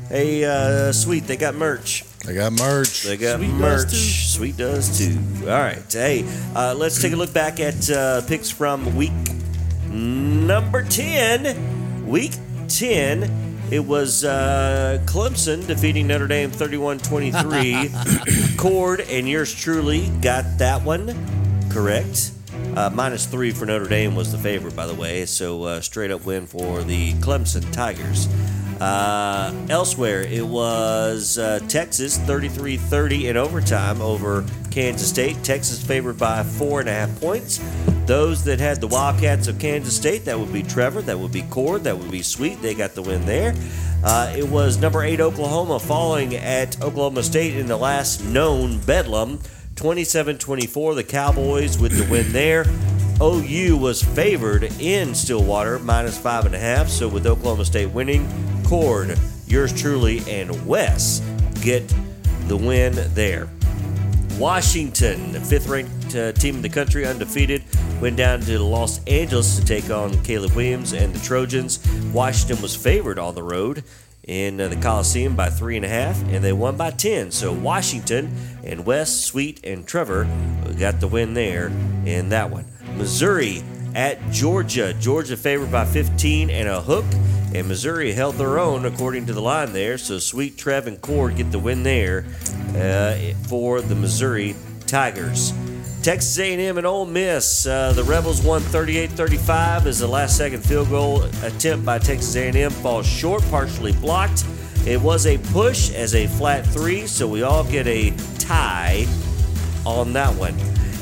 [0.10, 2.04] Hey, uh, sweet, they got merch.
[2.26, 3.04] They got merch.
[3.04, 3.90] They got Sweet merch.
[3.90, 5.18] Does Sweet does too.
[5.42, 5.82] All right.
[5.92, 6.24] Hey,
[6.56, 9.12] uh, let's take a look back at uh, picks from week
[9.90, 12.06] number 10.
[12.06, 12.34] Week
[12.68, 13.50] 10.
[13.72, 17.90] It was uh, Clemson defeating Notre Dame 31 23.
[18.58, 21.16] Cord and yours truly got that one
[21.72, 22.32] correct.
[22.76, 25.26] Uh, minus three for Notre Dame was the favorite, by the way.
[25.26, 28.28] So uh, straight up win for the Clemson Tigers.
[28.82, 35.44] Uh, elsewhere, it was uh, Texas 33 30 in overtime over Kansas State.
[35.44, 37.60] Texas favored by four and a half points.
[38.08, 41.44] Those that had the Wildcats of Kansas State, that would be Trevor, that would be
[41.44, 42.60] Cord, that would be Sweet.
[42.64, 43.54] They got the win there.
[44.04, 49.40] Uh, it was number eight Oklahoma falling at Oklahoma State in the last known bedlam.
[49.76, 52.66] 27 24, the Cowboys with the win there.
[53.22, 56.90] OU was favored in Stillwater, minus five and a half.
[56.90, 58.28] So with Oklahoma State winning,
[58.72, 61.20] Yours truly, and Wes
[61.62, 61.94] get
[62.48, 63.50] the win there.
[64.38, 67.64] Washington, the fifth ranked uh, team in the country, undefeated,
[68.00, 71.86] went down to Los Angeles to take on Caleb Williams and the Trojans.
[72.14, 73.84] Washington was favored on the road
[74.24, 77.32] in uh, the Coliseum by three and a half, and they won by 10.
[77.32, 80.30] So Washington and Wes, Sweet, and Trevor
[80.80, 81.68] got the win there
[82.06, 82.64] in that one.
[82.96, 83.64] Missouri
[83.96, 84.94] at Georgia.
[84.94, 87.04] Georgia favored by 15 and a hook
[87.54, 89.98] and Missouri held their own according to the line there.
[89.98, 92.26] So Sweet Trev and Cord get the win there
[92.76, 94.56] uh, for the Missouri
[94.88, 95.54] Tigers.
[96.02, 97.68] Texas A&M and Ole Miss.
[97.68, 103.06] Uh, the Rebels won 38-35 as the last-second field goal attempt by Texas A&M falls
[103.06, 104.44] short, partially blocked.
[104.88, 108.10] It was a push as a flat three, so we all get a
[108.40, 109.06] tie
[109.86, 110.56] on that one.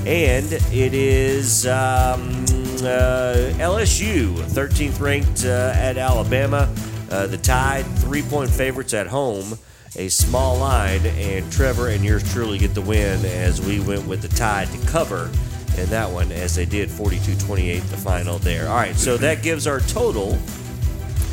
[0.06, 2.46] And it is um,
[2.82, 6.74] LSU, 13th ranked uh, at Alabama.
[7.10, 9.58] Uh, the Tide, three point favorites at home.
[9.96, 14.22] A small line, and Trevor and yours truly get the win as we went with
[14.22, 15.32] the Tide to cover
[15.78, 18.68] in that one as they did 42 28 the final there.
[18.68, 20.38] All right, so that gives our total.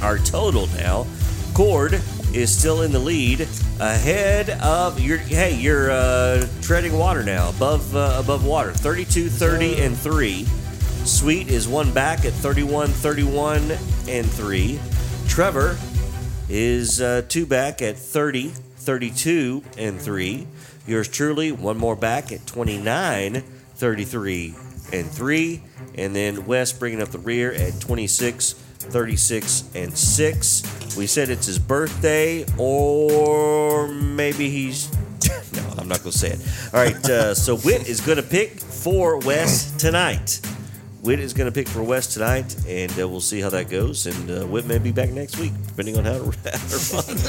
[0.03, 1.07] Our total now.
[1.55, 2.01] Cord
[2.35, 3.49] is still in the lead
[3.81, 9.81] ahead of your hey you're uh, treading water now above uh, above water 32 30
[9.81, 10.47] and 3
[11.07, 13.71] Sweet is one back at 31 31
[14.09, 14.81] and 3.
[15.29, 15.79] Trevor
[16.49, 20.47] is uh, two back at 30 32 and 3.
[20.85, 23.41] Yours truly, one more back at 29
[23.75, 24.55] 33
[24.93, 25.63] and 3.
[25.95, 30.97] And then Wes bringing up the rear at 26 36 and 6.
[30.97, 34.91] We said it's his birthday, or maybe he's.
[35.53, 36.41] no, I'm not going to say it.
[36.75, 40.41] All right, uh, so Whit is going to pick for Wes tonight.
[41.07, 44.07] Whit is going to pick for Wes tonight, and uh, we'll see how that goes.
[44.07, 47.21] And uh, Whit may be back next week, depending on how to respond.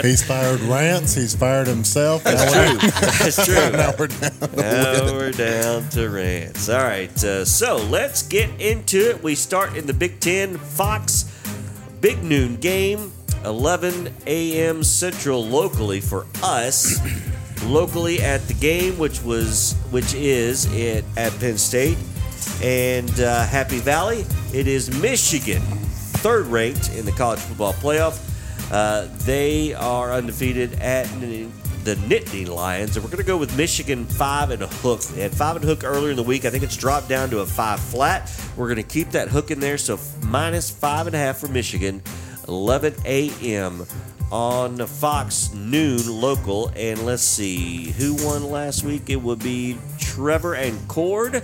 [0.00, 1.14] he's fired Rance.
[1.14, 2.24] He's fired himself.
[2.24, 2.78] That's true.
[2.90, 3.54] That's true.
[3.76, 4.32] now we're down.
[4.56, 6.70] now we're down to Rance.
[6.70, 7.22] All right.
[7.22, 9.22] Uh, so let's get into it.
[9.22, 10.56] We start in the Big Ten.
[10.56, 11.30] Fox
[12.00, 13.12] Big Noon game,
[13.44, 14.82] 11 a.m.
[14.84, 16.98] Central locally for us.
[17.66, 21.98] locally at the game, which was which is it at Penn State
[22.62, 24.24] and uh, Happy Valley.
[24.52, 28.24] It is Michigan, third ranked in the college football playoff.
[28.70, 31.06] Uh, they are undefeated at
[31.84, 35.00] the Nittany Lions, and we're going to go with Michigan five and a hook.
[35.00, 36.44] They had five and a hook earlier in the week.
[36.44, 38.30] I think it's dropped down to a five flat.
[38.56, 41.48] We're going to keep that hook in there, so minus five and a half for
[41.48, 42.02] Michigan,
[42.46, 43.86] 11 a.m.
[44.30, 46.70] on Fox noon local.
[46.76, 49.08] And let's see who won last week.
[49.08, 51.42] It would be Trevor and Cord.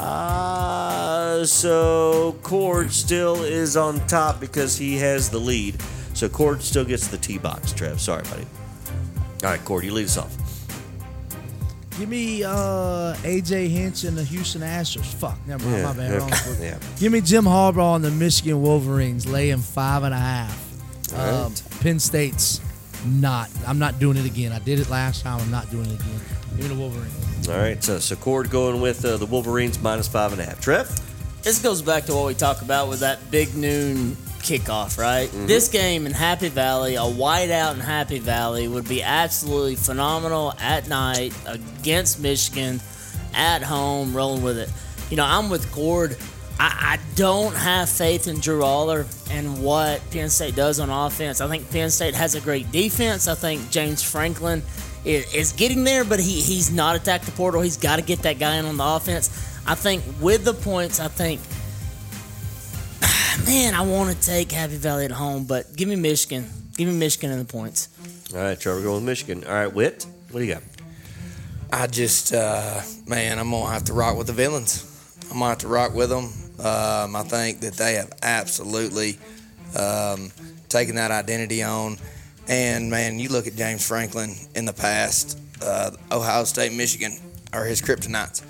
[0.00, 5.76] Uh, so Cord still is on top because he has the lead.
[6.14, 8.00] So Cord still gets the T box, Trev.
[8.00, 8.46] Sorry, buddy.
[9.44, 10.36] All right, Cord, you lead us off.
[11.98, 15.04] Give me uh, AJ Hinch and the Houston Astros.
[15.04, 15.82] Fuck, never mind.
[15.82, 16.12] my bad.
[16.22, 16.64] Okay.
[16.68, 16.78] Yeah.
[16.98, 21.14] Give me Jim Harbaugh and the Michigan Wolverines laying five and a half.
[21.14, 21.52] Um.
[21.80, 22.60] Penn State's
[23.06, 23.50] not.
[23.66, 24.52] I'm not doing it again.
[24.52, 25.40] I did it last time.
[25.40, 26.20] I'm not doing it again.
[26.56, 27.29] Give me the Wolverines.
[27.48, 30.60] All right, so, so Cord going with uh, the Wolverines minus five and a half.
[30.60, 30.88] Trev?
[31.42, 35.28] This goes back to what we talked about with that big noon kickoff, right?
[35.28, 35.46] Mm-hmm.
[35.46, 40.88] This game in Happy Valley, a whiteout in Happy Valley, would be absolutely phenomenal at
[40.88, 42.80] night against Michigan,
[43.34, 44.70] at home, rolling with it.
[45.10, 46.16] You know, I'm with Cord.
[46.58, 51.40] I, I don't have faith in Drew Allar and what Penn State does on offense.
[51.40, 53.28] I think Penn State has a great defense.
[53.28, 54.62] I think James Franklin
[55.04, 57.60] is, is getting there, but he, he's not attacked the portal.
[57.60, 59.28] He's got to get that guy in on the offense.
[59.66, 61.40] I think with the points, I think–
[63.44, 66.48] man, I want to take Happy Valley at home, but give me Michigan.
[66.76, 67.88] Give me Michigan and the points.
[68.34, 69.44] All right, Trevor going with Michigan.
[69.44, 70.62] All right, Whit, what do you got?
[71.72, 74.86] I just, uh, man, I'm gonna have to rock with the villains.
[75.30, 76.24] I'm gonna have to rock with them.
[76.58, 79.18] Um, I think that they have absolutely
[79.78, 80.32] um,
[80.68, 81.98] taken that identity on.
[82.50, 87.16] And man, you look at James Franklin in the past, uh, Ohio State, Michigan
[87.52, 88.42] are his kryptonites.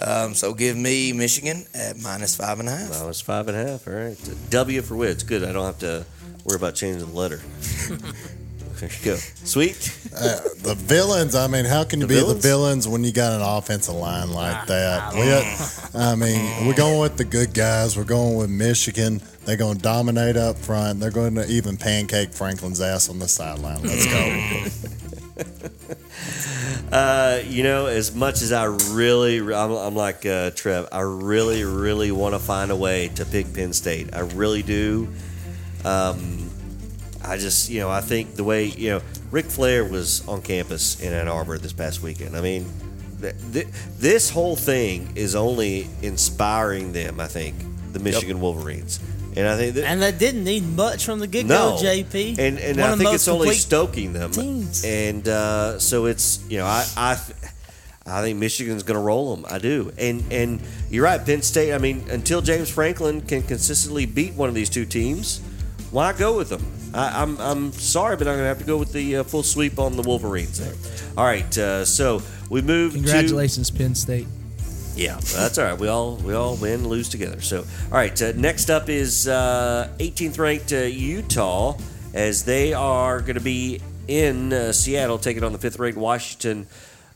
[0.00, 2.90] Um, so give me Michigan at minus five and a half.
[2.98, 3.86] Minus five and a half.
[3.86, 4.16] All right.
[4.48, 5.44] W for It's Good.
[5.44, 6.06] I don't have to
[6.44, 7.40] worry about changing the letter.
[8.82, 9.16] there you go.
[9.44, 9.96] Sweet.
[10.12, 11.36] Uh, the villains.
[11.36, 12.42] I mean, how can you the be villains?
[12.42, 15.14] the villains when you got an offensive line like ah, that?
[15.14, 17.96] We, I mean, we're going with the good guys.
[17.96, 19.22] We're going with Michigan.
[19.44, 20.98] They're going to dominate up front.
[20.98, 23.82] They're going to even pancake Franklin's ass on the sideline.
[23.82, 24.88] Let's go.
[26.92, 31.64] Uh, you know, as much as I really, I'm, I'm like uh, Trev, I really,
[31.64, 34.14] really want to find a way to pick Penn State.
[34.14, 35.08] I really do.
[35.86, 36.51] Um,
[37.24, 41.00] I just, you know, I think the way, you know, Ric Flair was on campus
[41.00, 42.36] in Ann Arbor this past weekend.
[42.36, 42.66] I mean,
[43.20, 47.56] th- th- this whole thing is only inspiring them, I think,
[47.92, 48.42] the Michigan yep.
[48.42, 49.00] Wolverines.
[49.34, 51.76] And I think that, and they didn't need much from the get go, no.
[51.76, 52.38] JP.
[52.38, 54.30] And and One I think it's only stoking them.
[54.30, 54.84] Teams.
[54.84, 57.18] And uh, so it's you know I I,
[58.04, 59.46] I think Michigan's going to roll them.
[59.48, 59.90] I do.
[59.96, 61.72] And and you're right, Penn State.
[61.72, 65.40] I mean, until James Franklin can consistently beat one of these two teams,
[65.90, 66.62] why go with them?
[66.94, 69.24] I, am I'm, I'm sorry, but I'm going to have to go with the uh,
[69.24, 70.74] full sweep on the Wolverines there.
[71.16, 72.92] All right, uh, so we move.
[72.92, 74.26] Congratulations, to, Penn State.
[74.94, 75.78] Yeah, that's all right.
[75.78, 77.40] We all we all win, lose together.
[77.40, 78.20] So, all right.
[78.20, 81.78] Uh, next up is uh, 18th ranked uh, Utah,
[82.12, 86.66] as they are going to be in uh, Seattle, taking on the fifth ranked Washington.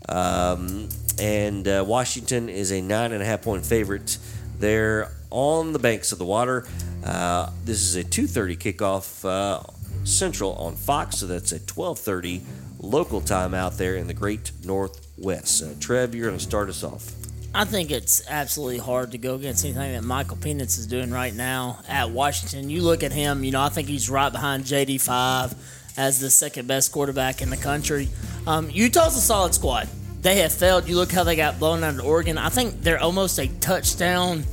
[0.09, 4.19] Um, and uh, Washington is a nine and a half point favorite.
[4.59, 6.67] They're on the banks of the water.
[7.05, 9.65] Uh, this is a 2:30 kickoff
[10.05, 12.43] Central on Fox, so that's a 12:30
[12.79, 15.81] local time out there in the Great Northwest.
[15.81, 17.12] Trev, you're going to start us off.
[17.55, 21.35] I think it's absolutely hard to go against anything that Michael Penix is doing right
[21.35, 22.69] now at Washington.
[22.69, 25.55] You look at him, you know, I think he's right behind JD5
[25.97, 28.11] as the second best quarterback in the country.
[28.47, 29.89] Um, Utah's a solid squad.
[30.21, 30.87] They have failed.
[30.87, 32.37] You look how they got blown out of Oregon.
[32.37, 34.45] I think they're almost a touchdown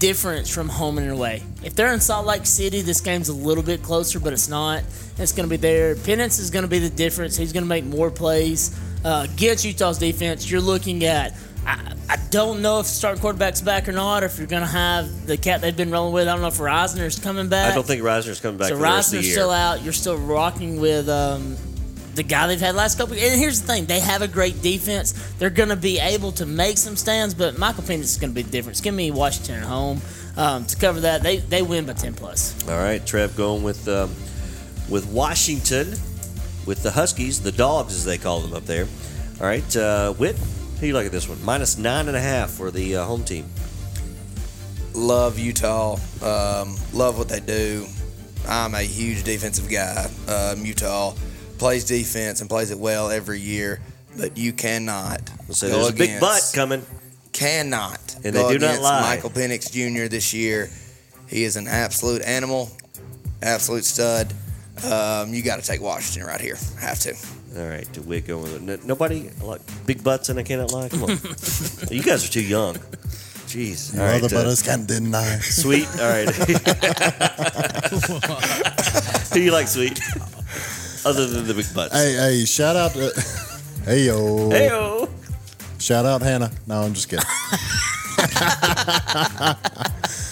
[0.00, 1.42] difference from home and away.
[1.62, 4.82] If they're in Salt Lake City, this game's a little bit closer, but it's not.
[5.18, 5.94] It's going to be there.
[5.94, 7.36] Penix is going to be the difference.
[7.36, 8.76] He's going to make more plays.
[9.04, 11.34] Uh, against Utah's defense, you're looking at
[11.66, 14.68] I, I don't know if starting quarterback's back or not, or if you're going to
[14.68, 16.28] have the cat they've been rolling with.
[16.28, 17.72] I don't know if Rising's coming back.
[17.72, 18.68] I don't think Rising's coming back.
[18.68, 19.82] So Rising's still out.
[19.82, 21.56] You're still rocking with um,
[22.14, 23.14] the guy they've had last couple.
[23.14, 25.12] And here's the thing: they have a great defense.
[25.38, 28.34] They're going to be able to make some stands, but Michael Penix is going to
[28.34, 28.80] be the difference.
[28.80, 30.00] Give me Washington at home
[30.36, 31.22] um, to cover that.
[31.22, 32.68] They they win by ten plus.
[32.68, 34.10] All right, Trev going with um,
[34.88, 35.94] with Washington
[36.66, 38.86] with the Huskies, the Dogs as they call them up there.
[39.40, 40.36] All right, uh, Whit.
[40.78, 41.42] How you like at this one?
[41.44, 43.46] Minus nine and a half for the uh, home team.
[44.94, 45.94] Love Utah.
[46.22, 47.86] Um, love what they do.
[48.48, 50.10] I'm a huge defensive guy.
[50.26, 51.14] Um, Utah
[51.60, 53.78] plays defense and plays it well every year,
[54.18, 55.20] but you cannot.
[55.50, 56.84] So there's a big butt coming.
[57.32, 58.16] Cannot.
[58.24, 59.02] And they do not lie.
[59.02, 60.08] Michael Penix Jr.
[60.08, 60.68] this year.
[61.28, 62.70] He is an absolute animal,
[63.42, 64.32] absolute stud.
[64.90, 66.56] Um, you got to take Washington right here.
[66.80, 67.14] Have to.
[67.56, 70.88] All right, to Wick going with nobody like big butts and I cannot lie.
[70.88, 71.10] Come on,
[71.90, 72.76] you guys are too young.
[73.46, 75.38] Jeez, all right, but uh, it's kind of deny.
[75.40, 76.28] Sweet, all right.
[79.32, 79.98] Who you like, sweet?
[81.04, 81.94] Other than the big butts.
[81.94, 83.10] Hey, hey, shout out to
[83.84, 84.50] Hey yo.
[84.50, 85.08] Hey yo.
[85.78, 86.50] Shout out Hannah.
[86.66, 87.24] No, I'm just kidding.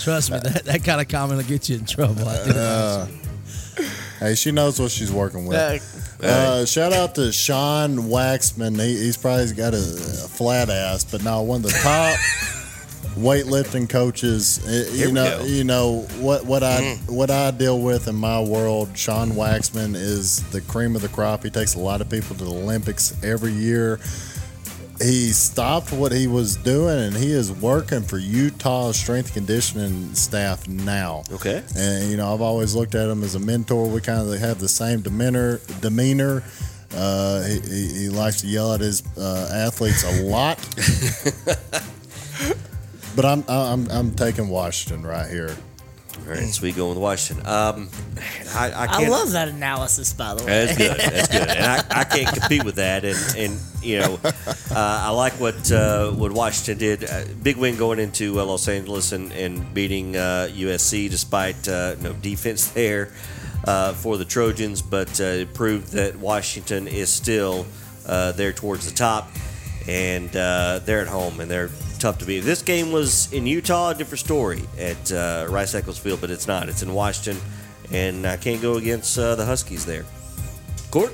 [0.02, 2.28] Trust me, that, that kind of comment will get you in trouble.
[2.28, 3.06] Uh,
[4.20, 5.56] hey, she knows what she's working with.
[6.22, 8.78] Uh, shout out to Sean Waxman.
[8.78, 12.18] He, he's probably got a, a, flat ass, but now one of the top
[13.18, 14.64] weightlifting coaches.
[14.66, 17.10] Uh, you know, you know what what I mm.
[17.10, 18.96] what I deal with in my world.
[18.96, 21.42] Sean Waxman is the cream of the crop.
[21.42, 24.00] He takes a lot of people to the Olympics every year
[25.00, 30.66] he stopped what he was doing and he is working for Utah strength conditioning staff
[30.66, 31.22] now.
[31.30, 31.62] Okay.
[31.76, 33.88] And you know, I've always looked at him as a mentor.
[33.88, 35.60] We kind of have the same demeanor.
[35.80, 36.42] Demeanor.
[36.94, 40.58] Uh, he, he, likes to yell at his uh, athletes a lot.
[43.18, 45.56] but I'm I'm I'm taking Washington right here.
[46.18, 47.44] All right, so we go with Washington.
[47.46, 47.90] Um,
[48.54, 50.66] I, I, I, love that analysis, by the way.
[50.66, 50.96] That's good.
[51.12, 51.48] That's good.
[51.48, 53.04] And I, I can't compete with that.
[53.04, 54.34] And, and you know, uh,
[54.70, 57.10] I like what uh, what Washington did.
[57.10, 61.96] Uh, big win going into uh, Los Angeles and, and beating USC uh, despite uh,
[62.00, 63.06] no defense there
[63.96, 67.66] for the Trojans, but it proved that Washington is still
[68.06, 69.28] there towards the top,
[69.88, 72.40] and they're at home and they're tough to beat.
[72.40, 76.46] This game was in Utah, a different story at uh, Rice Eccles Field, but it's
[76.46, 76.68] not.
[76.68, 77.42] It's in Washington,
[77.90, 80.04] and I can't go against uh, the Huskies there.
[80.90, 81.12] Cord?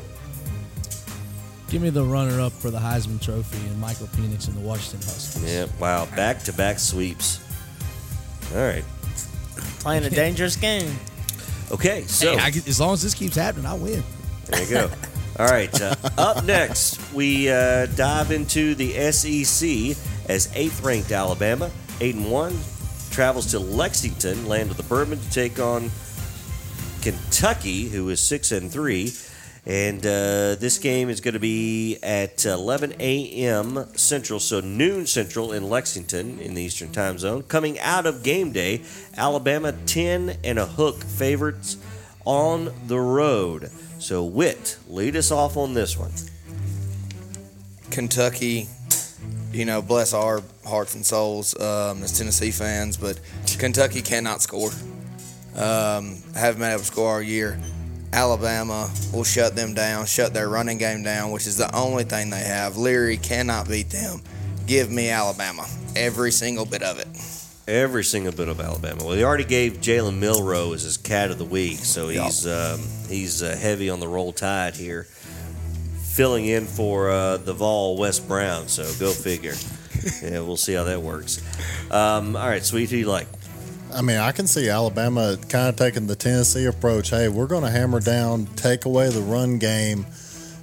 [1.68, 5.52] Give me the runner-up for the Heisman Trophy and Michael Penix and the Washington Huskies.
[5.52, 7.40] Yeah, wow, back-to-back sweeps.
[8.54, 8.84] All right,
[9.80, 10.94] playing a dangerous game.
[11.72, 14.02] Okay, so hey, as long as this keeps happening, I win.
[14.46, 14.90] There you go.
[15.36, 19.96] All right, uh, up next we uh, dive into the SEC
[20.28, 22.56] as eighth-ranked Alabama, eight and one,
[23.10, 25.90] travels to Lexington, land of the Bourbon, to take on
[27.02, 29.12] Kentucky, who is six and three.
[29.66, 33.86] And uh, this game is going to be at 11 a.m.
[33.96, 37.42] Central, so noon Central in Lexington in the Eastern Time Zone.
[37.42, 38.82] Coming out of game day,
[39.16, 41.76] Alabama 10 and a hook favorites
[42.24, 43.70] on the road.
[44.04, 46.12] So, Whit, lead us off on this one.
[47.90, 48.68] Kentucky
[49.50, 53.18] you know, bless our hearts and souls um, as Tennessee fans, but
[53.58, 54.70] Kentucky cannot score.
[55.56, 57.58] Um, haven't been able to score all year.
[58.12, 62.28] Alabama will shut them down, shut their running game down, which is the only thing
[62.28, 62.76] they have.
[62.76, 64.20] Leary cannot beat them.
[64.66, 67.08] Give me Alabama, every single bit of it.
[67.66, 69.04] Every single bit of Alabama.
[69.04, 72.80] Well, he already gave Jalen Milroe as his cat of the week, so he's um,
[73.08, 75.06] he's uh, heavy on the roll tide here
[76.14, 78.68] filling in for uh, the Vol Wes Brown.
[78.68, 79.54] So go figure.
[80.22, 81.42] yeah, we'll see how that works.
[81.90, 82.90] Um, all right, sweet.
[82.90, 83.26] Who you like?
[83.92, 87.10] I mean, I can see Alabama kind of taking the Tennessee approach.
[87.10, 90.06] Hey, we're going to hammer down, take away the run game,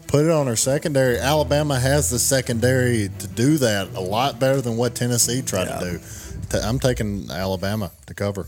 [0.08, 1.18] put it on our secondary.
[1.18, 5.80] Alabama has the secondary to do that a lot better than what Tennessee tried yeah.
[5.80, 6.00] to do.
[6.54, 8.46] I'm taking Alabama to cover.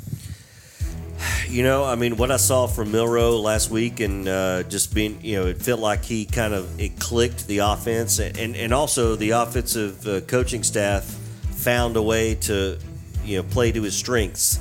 [1.47, 5.19] You know, I mean, what I saw from Milroe last week, and uh, just being,
[5.21, 9.15] you know, it felt like he kind of it clicked the offense, and and also
[9.15, 11.03] the offensive uh, coaching staff
[11.51, 12.77] found a way to,
[13.23, 14.59] you know, play to his strengths.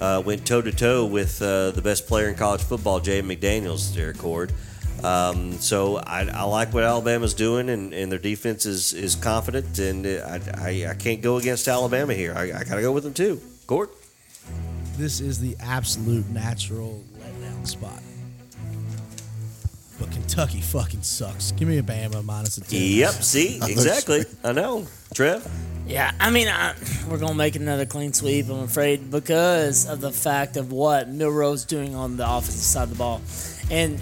[0.00, 3.94] Uh, went toe to toe with uh, the best player in college football, Jay McDaniels,
[3.94, 4.52] Derek Cord.
[5.04, 9.78] Um, so I, I, like what Alabama's doing, and, and, their defense is, is confident,
[9.78, 12.32] and I, I, I can't go against Alabama here.
[12.34, 13.40] I, I got to go with them too.
[13.66, 13.90] Cord?
[14.96, 18.02] this is the absolute natural letdown spot.
[19.98, 21.52] But Kentucky fucking sucks.
[21.52, 22.80] Give me a Bama minus a 10.
[22.80, 23.60] Yep, see?
[23.62, 24.24] Exactly.
[24.44, 24.86] I know.
[25.14, 25.46] Trev?
[25.86, 26.74] Yeah, I mean, I,
[27.08, 31.08] we're going to make another clean sweep, I'm afraid, because of the fact of what
[31.08, 33.22] Milroe's doing on the offensive side of the ball.
[33.70, 34.00] And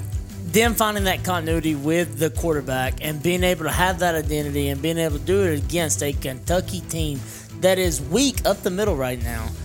[0.54, 4.80] them finding that continuity with the quarterback and being able to have that identity and
[4.80, 7.20] being able to do it against a Kentucky team
[7.60, 9.48] that is weak up the middle right now–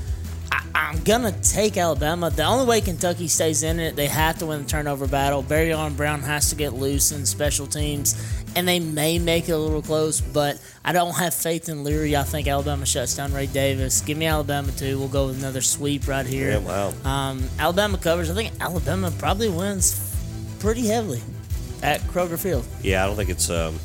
[0.51, 2.29] I, am gonna take Alabama.
[2.29, 5.43] The only way Kentucky stays in it, they have to win the turnover battle.
[5.43, 8.15] Barion Brown has to get loose in special teams,
[8.55, 10.21] and they may make it a little close.
[10.21, 12.15] But I don't have faith in Leary.
[12.15, 14.01] I think Alabama shuts down Ray Davis.
[14.01, 14.97] Give me Alabama too.
[14.97, 16.51] We'll go with another sweep right here.
[16.51, 16.93] Yeah, wow.
[17.03, 18.29] Um, Alabama covers.
[18.29, 20.08] I think Alabama probably wins
[20.59, 21.21] pretty heavily
[21.81, 22.65] at Kroger Field.
[22.81, 23.49] Yeah, I don't think it's.
[23.49, 23.79] Um,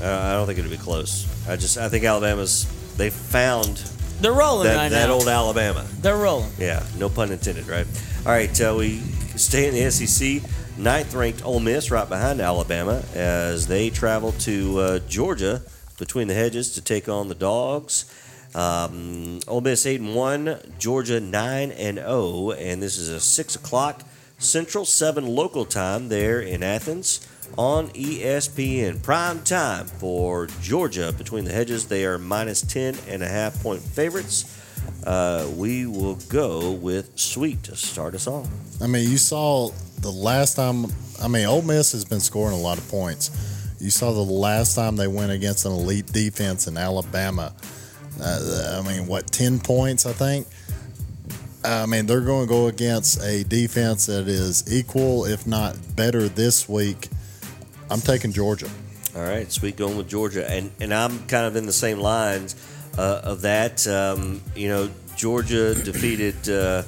[0.00, 1.26] I don't think it'll be close.
[1.48, 2.66] I just I think Alabama's
[2.96, 3.76] they found
[4.20, 5.14] they're rolling that, right that now.
[5.14, 5.86] old Alabama.
[6.00, 6.50] They're rolling.
[6.58, 7.86] Yeah, no pun intended, right?
[8.24, 8.98] All right, uh, we
[9.36, 10.42] stay in the SEC.
[10.78, 15.62] ninth ranked Ole Miss right behind Alabama as they travel to uh, Georgia
[15.98, 18.04] between the hedges to take on the Dogs.
[18.54, 23.18] Um, Ole Miss eight and one, Georgia nine and zero, oh, and this is a
[23.20, 24.02] six o'clock
[24.42, 27.26] Central seven local time there in Athens
[27.56, 29.00] on ESPN.
[29.00, 31.86] Prime time for Georgia between the hedges.
[31.86, 34.58] They are minus 10 and a half point favorites.
[35.06, 38.48] Uh, we will go with Sweet to start us off.
[38.80, 39.70] I mean, you saw
[40.00, 40.86] the last time.
[41.22, 43.30] I mean, Ole Miss has been scoring a lot of points.
[43.80, 47.54] You saw the last time they went against an elite defense in Alabama.
[48.20, 50.48] Uh, I mean, what, 10 points, I think?
[51.64, 56.28] I mean, they're going to go against a defense that is equal, if not better,
[56.28, 57.08] this week
[57.90, 58.68] I'm taking Georgia.
[59.14, 62.56] All right, sweet going with Georgia, and and I'm kind of in the same lines
[62.96, 63.86] uh, of that.
[63.86, 66.82] Um, you know, Georgia defeated uh,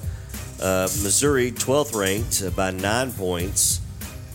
[0.60, 3.82] uh, Missouri, 12th ranked, by nine points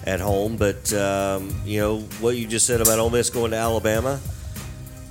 [0.05, 0.57] at home.
[0.57, 4.19] But um, you know what you just said about Ole Miss going to Alabama.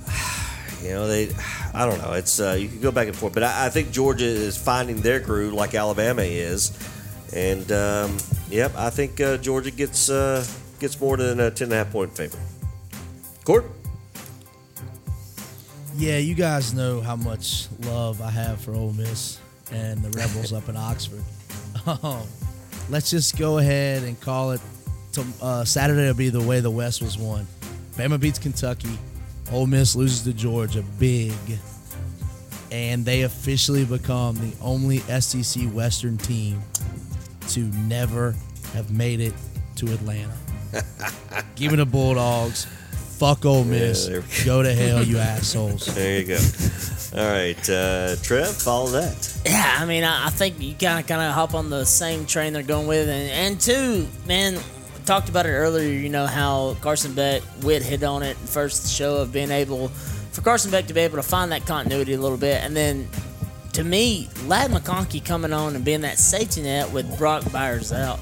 [0.81, 1.27] You know they,
[1.73, 2.13] I don't know.
[2.13, 5.01] It's uh, you can go back and forth, but I, I, think Georgia is finding
[5.01, 6.77] their groove like Alabama is,
[7.33, 8.17] and um,
[8.49, 10.09] yep, I think uh, Georgia gets
[10.79, 12.41] gets more than a 10.5 point favorite.
[13.43, 13.65] Cord?
[15.95, 19.39] Yeah, you guys know how much love I have for Ole Miss
[19.71, 21.23] and the Rebels up in Oxford.
[21.85, 22.25] Um,
[22.89, 24.61] let's just go ahead and call it.
[25.13, 27.47] To, uh, Saturday will be the way the West was won.
[27.93, 28.97] Bama beats Kentucky.
[29.51, 31.33] Ole Miss loses to Georgia big.
[32.71, 36.61] And they officially become the only SEC Western team
[37.49, 38.35] to never
[38.73, 39.33] have made it
[39.77, 40.33] to Atlanta.
[41.55, 42.65] Give me the Bulldogs.
[43.17, 44.07] Fuck Ole Miss.
[44.07, 45.87] Yeah, go to hell, you assholes.
[45.93, 46.37] There you go.
[47.17, 49.41] All right, uh, Trev, follow that.
[49.43, 52.25] Yeah, I mean, I, I think you kind of kind of hop on the same
[52.25, 54.59] train they're going with, and, and two, man,
[55.05, 55.89] talked about it earlier.
[55.89, 59.89] You know how Carson Beck, Whit hit on it first show of being able
[60.31, 63.07] for Carson Beck to be able to find that continuity a little bit, and then
[63.73, 68.19] to me, Ladd McConkey coming on and being that safety net with Brock Bowers out.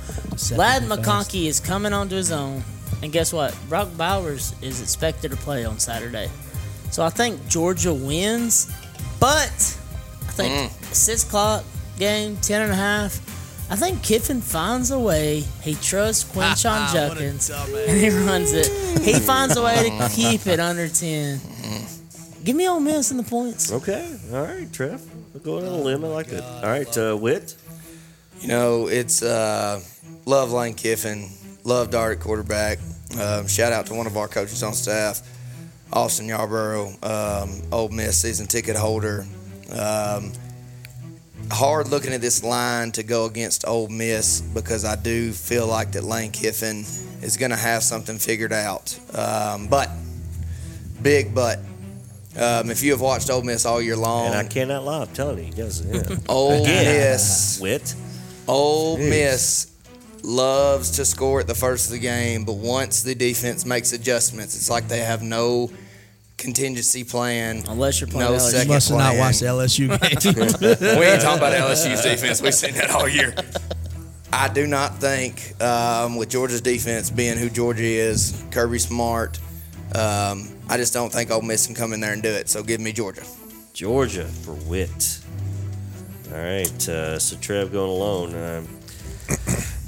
[0.52, 2.64] Ladd McConkey is coming onto his own,
[3.02, 3.58] and guess what?
[3.70, 6.30] Brock Bowers is expected to play on Saturday.
[6.92, 8.72] So I think Georgia wins,
[9.20, 10.94] but I think mm.
[10.94, 11.64] six o'clock
[11.98, 13.20] game, ten and a half.
[13.70, 15.42] I think Kiffin finds a way.
[15.62, 17.50] He trusts Quinshon Judkins,
[17.88, 18.68] and he runs it.
[19.02, 21.40] He finds a way to keep it under ten.
[22.44, 23.72] Give me Ole Miss in the points.
[23.74, 25.02] Okay, all right, Trev.
[25.34, 26.06] We're going on a limb.
[26.06, 26.42] I like it.
[26.42, 27.56] All right, uh, Whit.
[28.40, 29.82] You know, it's uh,
[30.26, 31.30] love Lane Kiffin,
[31.66, 32.80] love Dart quarterback.
[33.20, 35.22] Um, shout out to one of our coaches on staff,
[35.92, 39.26] Austin Yarborough, um, Ole Miss season ticket holder.
[39.72, 40.32] Um,
[41.52, 45.94] hard looking at this line to go against Ole Miss because I do feel like
[45.94, 46.80] that Lane Kiffin
[47.22, 48.98] is going to have something figured out.
[49.14, 49.90] Um, but
[51.02, 51.60] big but
[52.38, 55.08] um, if you have watched Ole Miss all year long, and I cannot lie, I'm
[55.08, 55.86] telling you, he does.
[55.86, 56.18] Yeah.
[56.30, 57.96] Ole Miss, Whit.
[58.48, 59.72] Ole Miss
[60.24, 64.56] loves to score at the first of the game, but once the defense makes adjustments,
[64.56, 65.72] it's like they have no
[66.38, 67.64] contingency plan.
[67.68, 68.52] Unless you're playing no LSU.
[68.52, 71.00] Second you must have not watched the LSU game.
[71.00, 72.42] we ain't talking about LSU's defense.
[72.42, 73.36] We've seen that all year.
[74.32, 79.40] I do not think, um, with Georgia's defense being who Georgia is, Kirby Smart,
[79.96, 82.50] um, I just don't think Ole Miss can come in there and do it.
[82.50, 83.24] So give me Georgia.
[83.74, 85.22] Georgia for Whit.
[86.32, 88.36] All right, uh, so Trev going alone.
[88.36, 88.68] Um,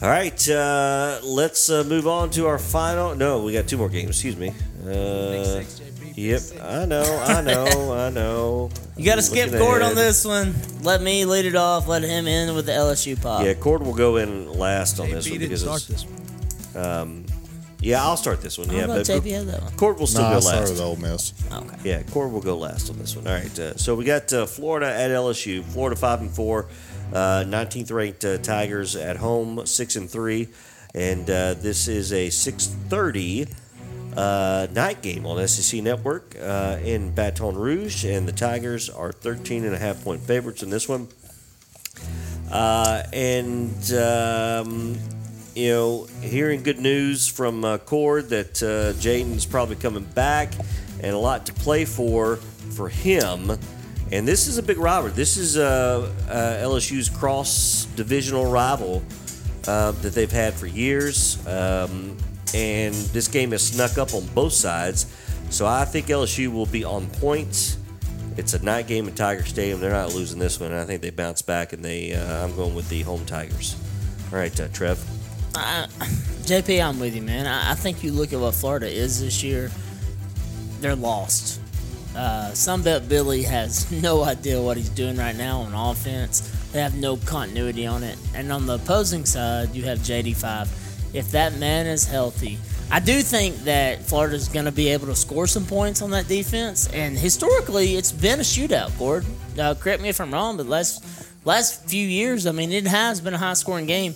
[0.01, 3.13] all right, uh, let's uh, move on to our final.
[3.13, 4.11] No, we got two more games.
[4.11, 4.53] Excuse me.
[4.87, 5.63] Uh,
[6.19, 8.69] yep, I know, I know, I know.
[8.99, 10.53] You got to skip Cord on this one.
[10.81, 11.87] Let me lead it off.
[11.87, 13.45] Let him in with the LSU pop.
[13.45, 16.85] Yeah, Cord will go in last on this one because start this one.
[16.85, 17.25] Um,
[17.81, 18.69] yeah, I'll start this one.
[18.69, 19.71] yeah, but JP that one.
[19.77, 20.47] Cord will still no, go I last.
[20.47, 21.33] started with Ole Miss.
[21.49, 21.77] Okay.
[21.85, 23.25] Yeah, Cord will go last on this one.
[23.25, 23.57] All right.
[23.57, 25.63] Uh, so we got uh, Florida at LSU.
[25.63, 26.67] Florida five and four,
[27.13, 30.49] uh, 19th ranked uh, Tigers at home, six and three,
[30.93, 33.49] and uh, this is a 6:30
[34.15, 39.73] uh, night game on SEC Network in Baton Rouge, and the Tigers are 13 and
[39.73, 41.07] a half point favorites in this one.
[42.51, 44.97] and um,
[45.55, 50.53] you know, hearing good news from uh, Cord that uh, Jaden's probably coming back
[51.01, 52.37] and a lot to play for
[52.75, 53.51] for him.
[54.11, 55.11] And this is a big rivalry.
[55.11, 59.03] This is uh, uh LSU's cross divisional rival
[59.67, 61.45] uh, that they've had for years.
[61.45, 62.15] Um,
[62.53, 65.05] and this game has snuck up on both sides.
[65.49, 67.77] So I think LSU will be on point.
[68.37, 69.79] It's a night game at Tiger Stadium.
[69.79, 70.73] They're not losing this one.
[70.73, 72.13] I think they bounce back, and they.
[72.13, 73.75] Uh, I'm going with the home Tigers.
[74.31, 75.03] All right, Trev.
[75.55, 75.87] I,
[76.43, 77.47] JP, I'm with you, man.
[77.47, 79.71] I, I, think you look at what Florida is this year.
[80.79, 81.59] They're lost.
[82.15, 86.41] Uh, Sunbelt Billy has no idea what he's doing right now on offense.
[86.71, 88.17] They have no continuity on it.
[88.35, 90.67] And on the opposing side, you have JD5.
[91.13, 92.57] If that man is healthy,
[92.91, 96.27] I do think that Florida's going to be able to score some points on that
[96.27, 96.87] defense.
[96.87, 99.25] And historically, it's been a shootout, Cord.
[99.59, 101.03] Uh, correct me if I'm wrong, but last
[101.45, 104.15] last few years, I mean, it has been a high scoring game.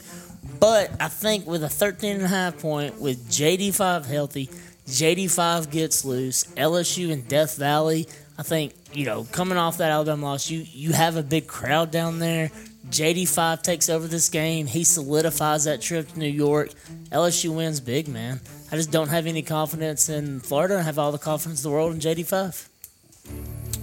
[0.59, 4.49] But I think with a 13 and a half point, with JD5 healthy,
[4.87, 10.25] JD5 gets loose, LSU and Death Valley, I think, you know, coming off that Alabama
[10.25, 12.51] loss, you, you have a big crowd down there.
[12.89, 14.67] JD5 takes over this game.
[14.67, 16.71] He solidifies that trip to New York.
[17.11, 18.41] LSU wins big, man.
[18.71, 20.79] I just don't have any confidence in Florida.
[20.79, 22.69] I have all the confidence in the world in JD5.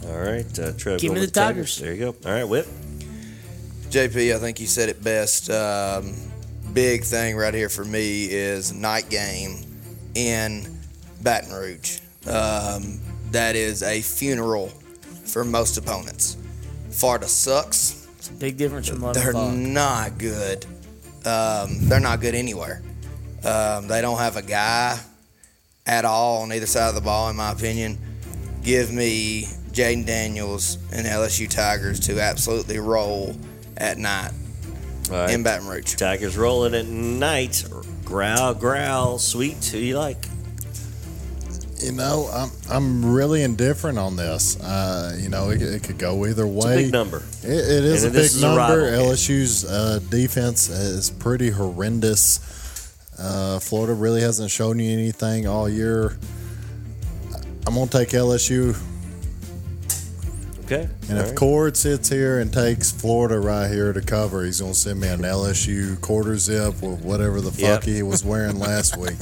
[0.07, 1.01] All right, uh, Trev.
[1.01, 1.77] Give me the Tigers.
[1.77, 1.79] Tigers.
[1.79, 2.29] There you go.
[2.29, 2.67] All right, Whip.
[3.91, 5.51] JP, I think you said it best.
[5.51, 6.15] Um,
[6.73, 9.65] big thing right here for me is night game
[10.15, 10.79] in
[11.23, 12.01] Baton Rouge.
[12.27, 13.01] Um,
[13.33, 14.69] that is a funeral
[15.25, 16.37] for most opponents.
[16.91, 18.00] Florida sucks.
[18.21, 20.67] It's a big difference from They're not good.
[21.25, 22.83] Um, they're not good anywhere.
[23.43, 25.01] Um, they don't have a guy
[25.87, 27.97] at all on either side of the ball, in my opinion.
[28.63, 33.35] Give me Jayden Daniels and LSU Tigers to absolutely roll
[33.79, 34.33] at night
[35.11, 35.31] right.
[35.31, 35.95] in Baton Rouge.
[35.95, 37.65] Tigers rolling at night.
[38.05, 39.65] Growl, growl, sweet.
[39.65, 40.27] Who you like?
[41.83, 44.61] You know, I'm I'm really indifferent on this.
[44.61, 46.55] Uh, you know, it, it, could go either way.
[46.55, 47.23] It's a big number.
[47.43, 48.89] it, it is and a big number.
[48.89, 52.39] A LSU's uh, defense is pretty horrendous.
[53.19, 56.17] Uh, Florida really hasn't shown you anything all year.
[57.67, 58.77] I'm gonna take LSU
[60.71, 60.89] Okay.
[61.09, 61.37] And All if right.
[61.37, 65.09] Cord sits here and takes Florida right here to cover, he's going to send me
[65.09, 67.83] an LSU quarter zip or whatever the fuck yep.
[67.83, 69.19] he was wearing last week.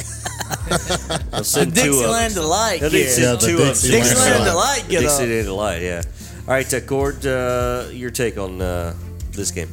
[1.32, 2.82] I'll send Dixieland Delight.
[2.82, 4.84] Yeah, Dixieland Dixieland Delight.
[4.88, 6.02] Dixieland Delight, yeah.
[6.46, 8.94] All right, uh, Cord, uh, your take on uh,
[9.32, 9.70] this game.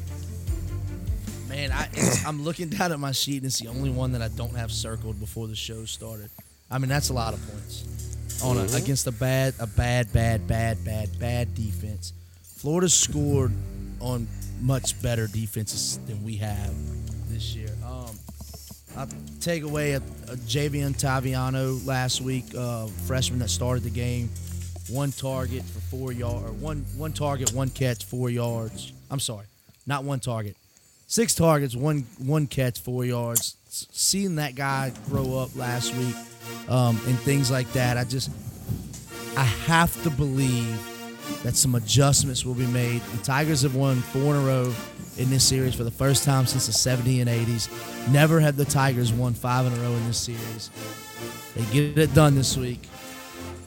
[1.49, 1.89] Man, I,
[2.25, 4.71] I'm looking down at my sheet and it's the only one that I don't have
[4.71, 6.29] circled before the show started.
[6.71, 8.75] I mean, that's a lot of points on mm-hmm.
[8.75, 12.13] a, against a bad, a bad, bad, bad, bad, bad defense.
[12.43, 13.51] Florida scored
[13.99, 14.27] on
[14.61, 16.73] much better defenses than we have
[17.29, 17.69] this year.
[17.85, 18.17] Um,
[18.97, 19.07] I
[19.41, 24.29] take away a, a Javien Taviano last week, uh, freshman that started the game,
[24.89, 28.93] one target for four yards, one one target, one catch, four yards.
[29.11, 29.45] I'm sorry,
[29.85, 30.55] not one target,
[31.07, 33.57] six targets, one one catch, four yards.
[33.67, 36.15] Seeing that guy grow up last week
[36.69, 37.97] um, and things like that.
[37.97, 38.29] I just,
[39.37, 40.79] I have to believe
[41.43, 43.01] that some adjustments will be made.
[43.01, 44.73] The Tigers have won four in a row
[45.17, 48.11] in this series for the first time since the 70s and 80s.
[48.11, 50.69] Never have the Tigers won five in a row in this series.
[51.55, 52.87] They get it done this week.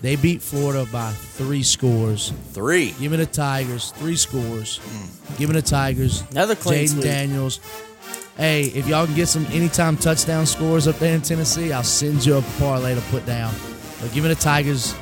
[0.01, 2.33] They beat Florida by three scores.
[2.53, 2.95] Three.
[3.01, 3.91] Give me the Tigers.
[3.93, 4.79] Three scores.
[4.79, 5.39] Mm.
[5.39, 6.23] Give me the Tigers.
[6.31, 7.61] Another clean Jayden Daniels.
[8.37, 12.25] Hey, if y'all can get some anytime touchdown scores up there in Tennessee, I'll send
[12.25, 13.53] you a parlay to put down.
[14.01, 14.95] But give me the Tigers,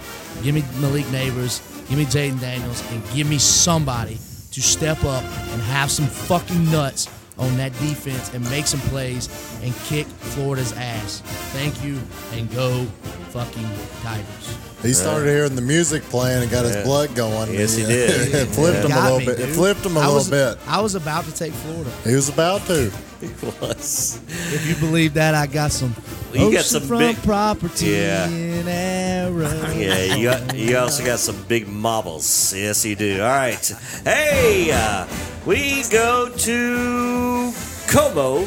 [0.42, 1.60] give me Malik Nabers.
[1.88, 4.14] give me Jayden Daniels, and give me somebody
[4.52, 7.08] to step up and have some fucking nuts
[7.38, 9.28] on that defense and make some plays
[9.62, 11.20] and kick Florida's ass.
[11.52, 12.00] Thank you
[12.32, 12.84] and go
[13.30, 13.68] fucking
[14.02, 14.56] Tigers.
[14.82, 17.52] He started hearing the music playing and got his blood going.
[17.52, 18.10] Yes, he did.
[18.34, 19.38] it flipped him a little me, bit.
[19.38, 19.48] Dude.
[19.48, 20.58] It flipped him a I little was, bit.
[20.66, 21.90] I was about to take Florida.
[22.04, 22.92] He was about to.
[23.16, 23.28] He
[23.62, 24.20] was.
[24.52, 25.94] If you believe that, I got some.
[26.34, 28.28] you got some big property yeah.
[28.28, 29.72] in Arrow.
[29.72, 32.52] Yeah, you got, you also got some big marbles.
[32.54, 33.22] Yes, you do.
[33.22, 33.72] All right.
[34.04, 35.06] Hey, uh,
[35.46, 37.52] we go to
[37.86, 38.44] Como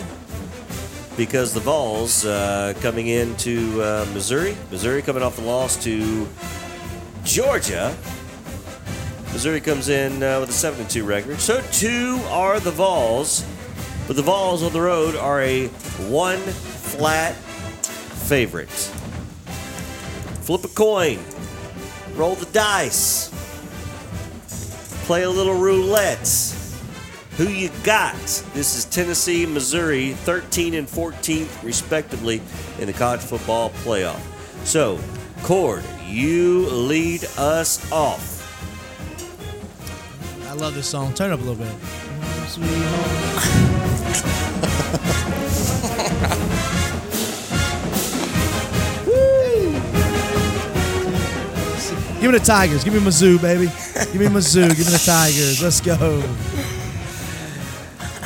[1.16, 4.56] because the Vols uh, coming into uh, Missouri.
[4.70, 6.28] Missouri coming off the loss to
[7.24, 7.96] Georgia.
[9.32, 11.40] Missouri comes in uh, with a 7 2 record.
[11.40, 13.46] So two are the Vols.
[14.06, 15.68] But the Vols on the road are a
[16.10, 18.68] one flat favorite.
[20.42, 21.20] Flip a coin,
[22.16, 23.30] roll the dice,
[25.06, 26.26] play a little roulette
[27.40, 28.18] who you got?
[28.54, 32.42] This is Tennessee, Missouri, 13 and 14th, respectively,
[32.80, 34.20] in the college football playoff.
[34.66, 35.00] So,
[35.44, 38.36] Cord, you lead us off.
[40.50, 41.14] I love this song.
[41.14, 41.74] Turn up a little bit.
[52.20, 52.84] Give me the Tigers.
[52.84, 53.68] Give me Mizzou, baby.
[54.12, 54.68] Give me Mizzou.
[54.76, 55.64] Give me the Tigers.
[55.64, 56.22] Let's go.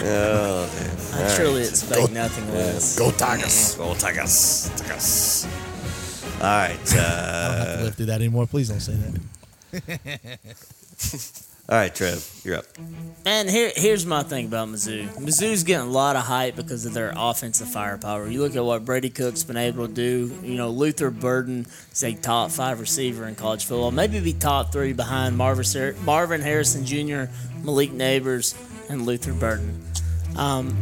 [0.05, 1.25] Oh, man.
[1.25, 1.69] I truly right.
[1.69, 2.97] expect go, nothing less.
[2.97, 3.75] Go Tigers.
[3.75, 4.69] Go Tigers.
[4.75, 5.47] Tigers.
[6.37, 6.95] All right.
[6.95, 8.47] Uh, I don't have to live through that anymore.
[8.47, 10.39] Please don't say that.
[11.69, 12.65] All right, Trev, you're up.
[13.25, 15.07] And here, here's my thing about Mizzou.
[15.15, 18.27] Mizzou's getting a lot of hype because of their offensive firepower.
[18.27, 20.37] You look at what Brady Cook's been able to do.
[20.43, 24.73] You know, Luther Burden is a top five receiver in college football, maybe be top
[24.73, 27.31] three behind Marvin, Marvin Harrison Jr.,
[27.63, 28.55] Malik Nabers,
[28.89, 29.92] and Luther Burden.
[30.37, 30.75] Um,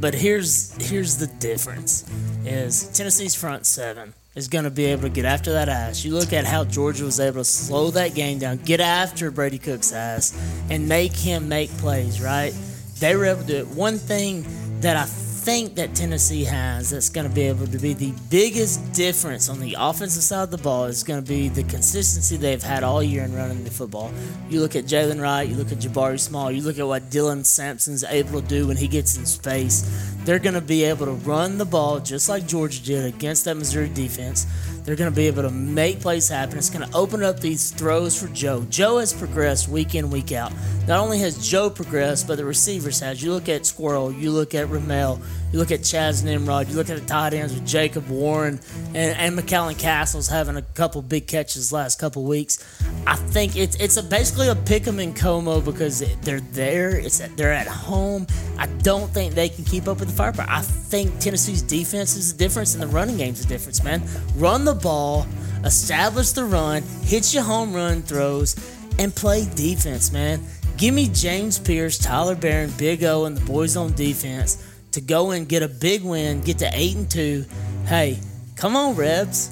[0.00, 2.04] but here's here's the difference:
[2.44, 6.04] is Tennessee's front seven is going to be able to get after that ass.
[6.04, 9.58] You look at how Georgia was able to slow that game down, get after Brady
[9.58, 10.38] Cook's ass,
[10.70, 12.54] and make him make plays, right?
[13.00, 13.66] They were able to do it.
[13.68, 14.46] One thing
[14.80, 15.04] that I
[15.48, 19.58] think that Tennessee has that's going to be able to be the biggest difference on
[19.60, 23.02] the offensive side of the ball is going to be the consistency they've had all
[23.02, 24.12] year in running the football.
[24.50, 27.46] You look at Jaylen Wright, you look at Jabari Small, you look at what Dylan
[27.46, 29.88] Sampson's able to do when he gets in space.
[30.26, 33.54] They're going to be able to run the ball just like Georgia did against that
[33.54, 34.44] Missouri defense.
[34.88, 36.56] They're going to be able to make plays happen.
[36.56, 38.64] It's going to open up these throws for Joe.
[38.70, 40.50] Joe has progressed week in, week out.
[40.86, 43.22] Not only has Joe progressed, but the receivers has.
[43.22, 45.20] You look at Squirrel, you look at Ramel,
[45.52, 48.60] you look at Chas Nimrod, you look at the tight ends with Jacob Warren
[48.94, 52.64] and, and McCallan Castles having a couple big catches last couple weeks.
[53.06, 56.98] I think it's it's a, basically a pick 'em in Como because they're there.
[56.98, 58.26] It's they're at home.
[58.58, 60.46] I don't think they can keep up with the firepower.
[60.48, 64.02] I think Tennessee's defense is the difference and the running game's the difference, man.
[64.36, 65.26] Run the ball,
[65.64, 68.56] establish the run, hit your home run throws,
[68.98, 70.40] and play defense, man.
[70.76, 75.32] Give me James Pierce, Tyler Baron, Big O, and the boys on defense to go
[75.32, 77.44] and get a big win, get to eight and two.
[77.86, 78.18] Hey,
[78.56, 79.50] come on, Rebs.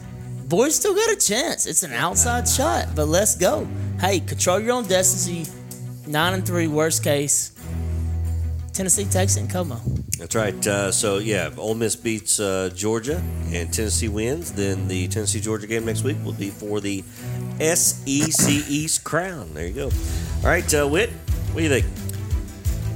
[0.49, 1.67] Boys still got a chance.
[1.67, 3.67] It's an outside shot, but let's go.
[4.01, 5.47] Hey, control your own destiny.
[6.07, 7.56] Nine and three, worst case.
[8.77, 9.81] Tennessee takes it in Como.
[10.19, 10.67] That's right.
[10.67, 14.53] Uh, so yeah, Ole Miss beats uh, Georgia and Tennessee wins.
[14.53, 17.03] Then the Tennessee Georgia game next week will be for the
[17.59, 19.55] SEC East crown.
[19.55, 19.85] There you go.
[19.87, 21.09] All right, uh, Whit,
[21.53, 21.87] what do you think?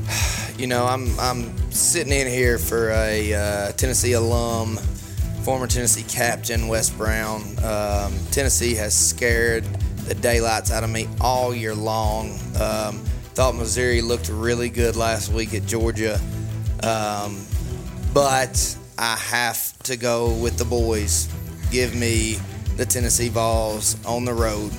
[0.60, 4.76] You know, I'm I'm sitting in here for a uh, Tennessee alum,
[5.42, 7.40] former Tennessee captain Wes Brown.
[7.64, 9.64] Um, Tennessee has scared
[10.04, 12.38] the daylights out of me all year long.
[12.60, 13.02] Um,
[13.34, 16.20] Thought Missouri looked really good last week at Georgia.
[16.82, 17.44] Um,
[18.12, 21.28] but I have to go with the boys.
[21.70, 22.38] Give me
[22.76, 24.72] the Tennessee Vols on the road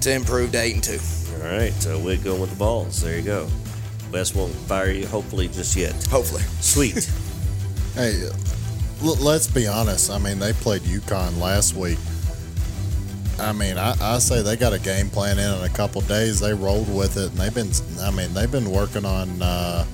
[0.00, 0.98] to improve to 8 and 2.
[1.34, 3.02] All right, so we're going with the balls.
[3.02, 3.48] There you go.
[4.12, 5.92] Wes won't fire you, hopefully, just yet.
[6.06, 6.42] Hopefully.
[6.60, 7.10] Sweet.
[7.94, 8.28] hey,
[9.00, 10.10] let's be honest.
[10.10, 11.98] I mean, they played UConn last week
[13.38, 16.40] I mean, I, I say they got a game plan in in a couple days.
[16.40, 17.70] They rolled with it, and they've been.
[18.00, 19.84] I mean, they've been working on uh,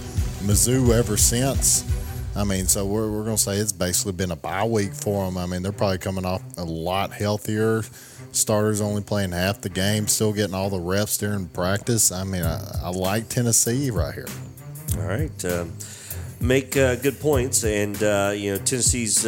[0.42, 1.84] Mizzou ever since.
[2.36, 5.24] I mean, so we're, we're going to say it's basically been a bye week for
[5.24, 5.38] them.
[5.38, 7.82] I mean, they're probably coming off a lot healthier.
[8.32, 12.11] Starters only playing half the game, still getting all the reps during practice.
[12.11, 14.26] I mean, I, I like Tennessee right here.
[14.97, 15.45] All right.
[15.45, 15.72] Um,
[16.40, 19.24] make uh, good points, and uh, you know Tennessee's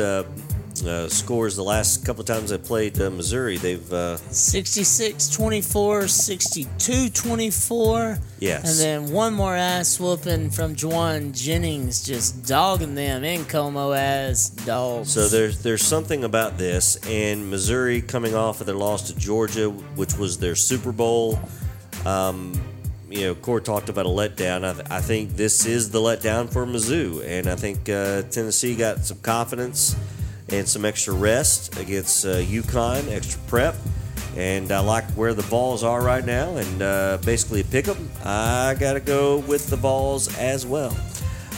[0.84, 3.56] uh, scores the last couple of times I played uh, Missouri.
[3.56, 8.18] They've uh, 66 24, 62 24.
[8.38, 8.64] Yes.
[8.68, 14.50] And then one more ass whooping from Jauan Jennings, just dogging them in Como as
[14.50, 15.12] dogs.
[15.12, 19.70] So there's there's something about this, and Missouri coming off of their loss to Georgia,
[19.70, 21.38] which was their Super Bowl.
[22.04, 22.52] Um,
[23.08, 24.64] you know, Cord talked about a letdown.
[24.64, 28.74] I, th- I, think this is the letdown for Mizzou, and I think uh, Tennessee
[28.74, 29.96] got some confidence
[30.48, 33.74] and some extra rest against uh, UConn, extra prep.
[34.36, 38.10] And I like where the balls are right now, and uh, basically pick them.
[38.22, 40.94] I got to go with the balls as well.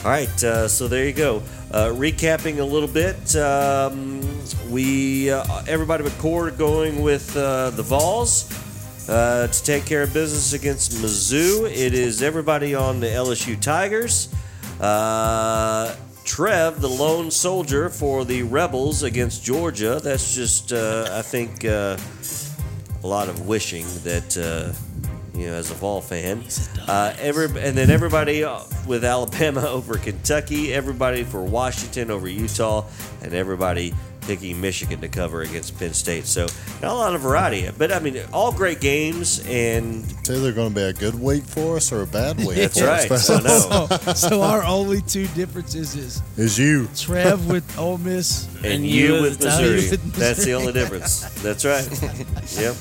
[0.05, 1.43] All right, uh, so there you go.
[1.73, 4.23] Uh, recapping a little bit, um,
[4.71, 8.49] we uh, everybody but Cord going with uh, the Vols
[9.09, 11.69] uh, to take care of business against Mizzou.
[11.69, 14.29] It is everybody on the LSU Tigers.
[16.29, 19.99] Trev, the lone soldier for the Rebels against Georgia.
[19.99, 21.97] That's just, uh, I think, uh,
[23.03, 24.73] a lot of wishing that, uh,
[25.37, 26.45] you know, as a Vol fan.
[26.87, 32.85] Uh, every, and then everybody uh, with Alabama over Kentucky, everybody for Washington over Utah,
[33.23, 33.95] and everybody
[34.29, 36.27] picking Michigan to cover against Penn State.
[36.27, 36.47] So
[36.83, 39.43] not a lot of variety, but I mean, all great games.
[39.47, 42.57] And it's either going to be a good week for us or a bad week.
[42.57, 43.09] That's right.
[43.19, 48.87] So, so, our only two differences is is you Trev with Ole Miss and, and
[48.87, 49.81] you, with Missouri.
[49.97, 51.21] That's the only difference.
[51.43, 51.87] That's right.
[52.59, 52.77] yep.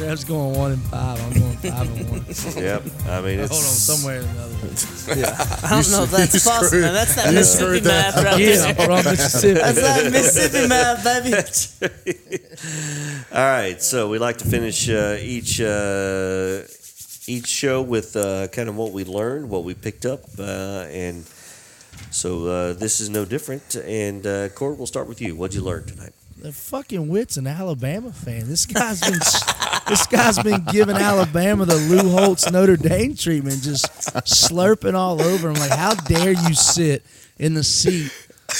[0.00, 1.20] Trev's going one and five.
[1.20, 2.24] I'm going five and one.
[2.56, 2.82] Yep.
[3.06, 5.20] I mean, it's hold on somewhere or another.
[5.20, 5.36] yeah.
[5.62, 6.80] I don't know if that's possible.
[6.80, 6.94] Man.
[6.94, 8.86] That's that Mississippi math right yeah, there.
[8.86, 9.60] from Mississippi.
[9.60, 12.38] That's that Mississippi math, baby.
[13.34, 13.82] All right.
[13.82, 15.60] So we like to finish uh, each.
[15.60, 16.62] Uh,
[17.26, 21.24] each show with uh, kind of what we learned, what we picked up, uh, and
[22.10, 23.76] so uh, this is no different.
[23.76, 25.36] And uh, Cord, we'll start with you.
[25.36, 26.12] What'd you learn tonight?
[26.42, 28.48] The fucking Whit's an Alabama fan.
[28.48, 29.18] This guy's been
[29.88, 33.84] this guy's been giving Alabama the Lou Holtz Notre Dame treatment, just
[34.24, 35.54] slurping all over him.
[35.56, 37.04] Like, how dare you sit
[37.38, 38.10] in the seat,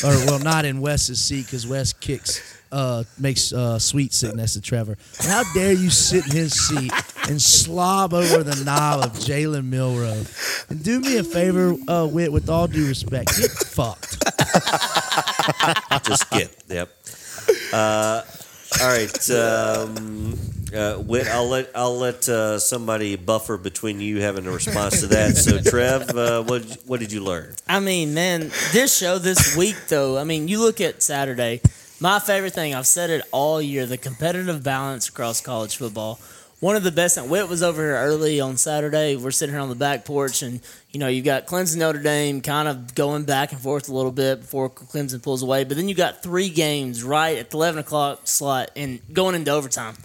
[0.05, 4.53] or well, not in Wes's seat because Wes kicks uh, makes uh, sweet sit next
[4.55, 4.99] to Trevor.
[5.21, 6.93] How dare you sit in his seat
[7.29, 10.25] and slob over the knob of Jalen Milroe?
[10.69, 14.23] And do me a favor, uh, Whit, with all due respect, get fucked.
[16.07, 16.91] Just get, yep.
[17.73, 18.23] Uh,
[18.81, 20.39] all right, um,
[20.75, 21.27] uh, Whit.
[21.27, 25.37] I'll let I'll let uh, somebody buffer between you having a response to that.
[25.37, 27.55] So, Trev, uh, what what did you learn?
[27.69, 30.19] I mean, man, this show this week though.
[30.19, 31.61] I mean, you look at Saturday.
[32.03, 36.19] My favorite thing, I've said it all year, the competitive balance across college football.
[36.61, 39.17] One of the best, and Whit was over here early on Saturday.
[39.17, 42.43] We're sitting here on the back porch, and you know you got Clemson, Notre Dame,
[42.43, 45.65] kind of going back and forth a little bit before Clemson pulls away.
[45.65, 49.51] But then you got three games right at the eleven o'clock slot and going into
[49.51, 49.97] overtime.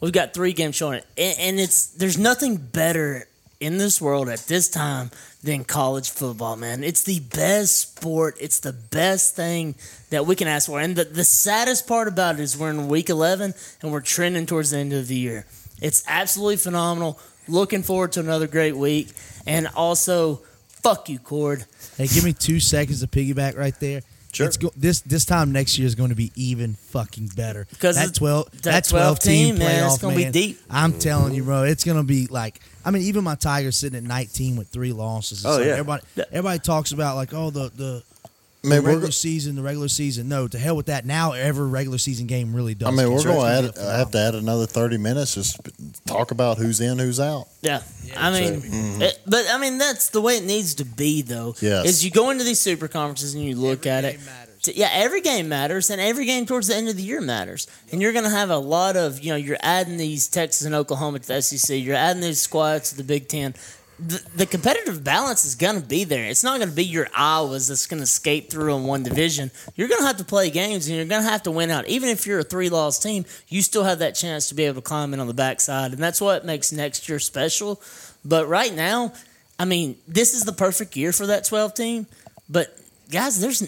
[0.00, 3.26] We've got three games showing it, and it's there's nothing better
[3.58, 5.10] in this world at this time
[5.42, 6.84] than college football, man.
[6.84, 8.36] It's the best sport.
[8.40, 9.74] It's the best thing
[10.10, 10.78] that we can ask for.
[10.78, 14.46] And the, the saddest part about it is we're in week 11 and we're trending
[14.46, 15.46] towards the end of the year.
[15.84, 17.18] It's absolutely phenomenal.
[17.46, 19.08] Looking forward to another great week.
[19.46, 21.66] And also, fuck you, Cord.
[21.98, 24.00] Hey, give me two seconds to piggyback right there.
[24.32, 24.50] Sure.
[24.58, 27.66] Go, this this time next year is going to be even fucking better.
[27.70, 30.30] Because that twelve that, that twelve, 12 team, team playoff, man, it's going to be
[30.30, 30.58] deep.
[30.68, 32.60] I'm telling you, bro, it's going to be like.
[32.84, 35.46] I mean, even my Tigers sitting at 19 with three losses.
[35.46, 35.72] Oh yeah.
[35.72, 38.02] Everybody everybody talks about like, oh the the
[38.64, 40.28] I mean, regular season, the regular season.
[40.28, 41.04] No, to hell with that.
[41.04, 42.88] Now every regular season game really does.
[42.88, 45.60] I mean, we're going to have to add another thirty minutes just
[46.06, 47.48] talk about who's in, who's out.
[47.62, 49.02] Yeah, yeah I mean, mm-hmm.
[49.02, 51.54] it, but I mean that's the way it needs to be, though.
[51.60, 51.86] Yes.
[51.86, 54.20] Is you go into these super conferences and you look every at it.
[54.62, 57.66] To, yeah, every game matters, and every game towards the end of the year matters.
[57.92, 60.74] And you're going to have a lot of, you know, you're adding these Texas and
[60.74, 61.78] Oklahoma to the SEC.
[61.78, 63.54] You're adding these squads to the Big Ten
[63.98, 66.24] the, competitive balance is going to be there.
[66.24, 69.50] It's not going to be your Iowas that's going to skate through in one division.
[69.76, 71.86] You're going to have to play games and you're going to have to win out.
[71.86, 74.76] Even if you're a three loss team, you still have that chance to be able
[74.76, 75.92] to climb in on the backside.
[75.92, 77.80] And that's what makes next year special.
[78.24, 79.12] But right now,
[79.58, 82.06] I mean, this is the perfect year for that 12 team.
[82.48, 82.76] But
[83.10, 83.62] guys, there's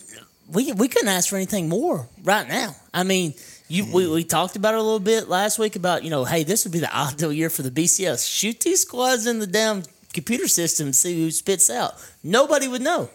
[0.52, 2.74] we, we couldn't ask for anything more right now.
[2.94, 3.34] I mean,
[3.68, 6.44] you, we, we talked about it a little bit last week about, you know, hey,
[6.44, 8.32] this would be the ideal year for the BCS.
[8.32, 9.82] Shoot these squads in the damn
[10.16, 11.94] computer system and see who spits out.
[12.24, 13.10] Nobody would know.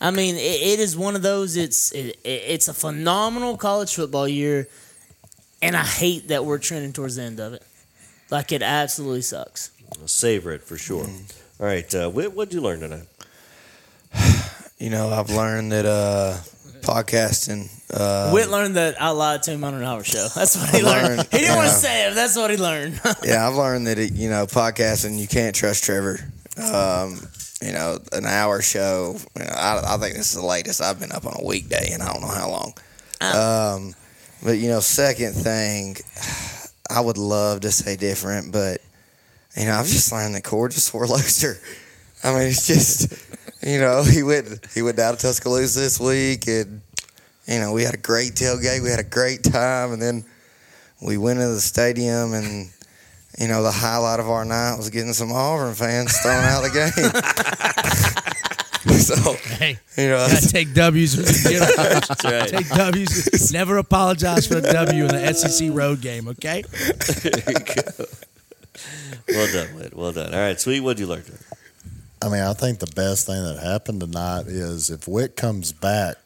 [0.00, 1.56] I mean, it, it is one of those.
[1.56, 4.68] It's it, it's a phenomenal college football year,
[5.60, 7.62] and I hate that we're trending towards the end of it.
[8.30, 9.70] Like it absolutely sucks.
[10.00, 11.04] I'll savor it for sure.
[11.04, 11.34] Mm.
[11.60, 13.06] All right, uh, what what'd you learn tonight?
[14.78, 16.36] You know, I've learned that uh,
[16.82, 17.70] podcasting.
[17.90, 20.28] Uh, Whit learned that I lied to him on an hour show.
[20.34, 21.16] That's what he learned.
[21.16, 21.28] learned.
[21.32, 22.14] He didn't want to say it.
[22.14, 23.00] That's what he learned.
[23.24, 25.18] yeah, I've learned that it, you know podcasting.
[25.18, 26.20] You can't trust Trevor.
[26.58, 27.20] Um,
[27.62, 29.16] you know, an hour show.
[29.36, 31.92] You know, I, I, think this is the latest I've been up on a weekday,
[31.92, 32.74] and I don't know how long.
[33.20, 33.76] Oh.
[33.76, 33.94] Um,
[34.42, 35.96] but you know, second thing,
[36.90, 38.80] I would love to say different, but
[39.56, 41.58] you know, I've just learned that sore loser.
[42.22, 43.12] I mean, it's just,
[43.62, 46.82] you know, he went he went down to Tuscaloosa this week, and
[47.46, 50.24] you know, we had a great tailgate, we had a great time, and then
[51.00, 52.70] we went into the stadium and
[53.38, 56.72] you know, the highlight of our night was getting some Auburn fans thrown out of
[56.72, 56.90] the
[58.86, 58.96] game.
[58.98, 61.16] so, hey, you know, gotta take W's.
[61.76, 62.48] That's right.
[62.48, 63.52] Take W's.
[63.52, 66.28] Never apologize for a W in the SEC road game.
[66.28, 66.64] Okay.
[69.28, 69.94] well done, Whit.
[69.94, 70.32] Well done.
[70.34, 70.80] All right, sweet.
[70.80, 71.24] What'd you learn?
[72.22, 76.16] I mean, I think the best thing that happened tonight is if Whit comes back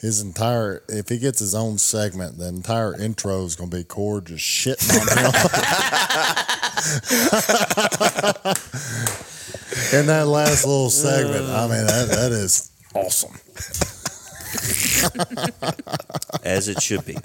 [0.00, 4.26] his entire if he gets his own segment, the entire intro is to be Cord
[4.26, 5.32] just shitting on him.
[10.00, 13.34] In that last little segment, I mean that that is awesome.
[16.44, 17.16] As it should be,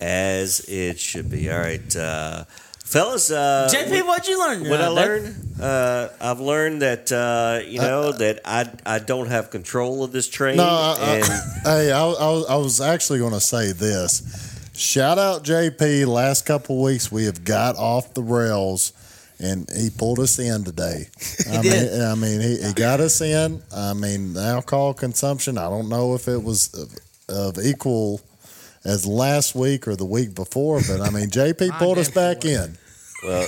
[0.00, 1.50] as it should be.
[1.50, 1.96] All right.
[1.96, 2.44] Uh,
[2.86, 3.30] fellas.
[3.30, 4.68] Uh, JP, what'd you learn?
[4.68, 9.28] What I learned, uh, I've learned that uh, you know uh, that I I don't
[9.28, 10.56] have control of this train.
[10.56, 14.22] No, I, and I, hey, I, I, I was actually going to say this.
[14.74, 16.06] Shout out JP.
[16.06, 18.92] Last couple weeks we have got off the rails,
[19.40, 21.08] and he pulled us in today.
[21.50, 21.92] I did.
[21.92, 23.62] mean, I mean, he, he got us in.
[23.74, 25.58] I mean, alcohol consumption.
[25.58, 26.94] I don't know if it was of,
[27.58, 28.20] of equal
[28.86, 32.78] as last week or the week before, but I mean, JP pulled us back in.
[33.24, 33.46] Well,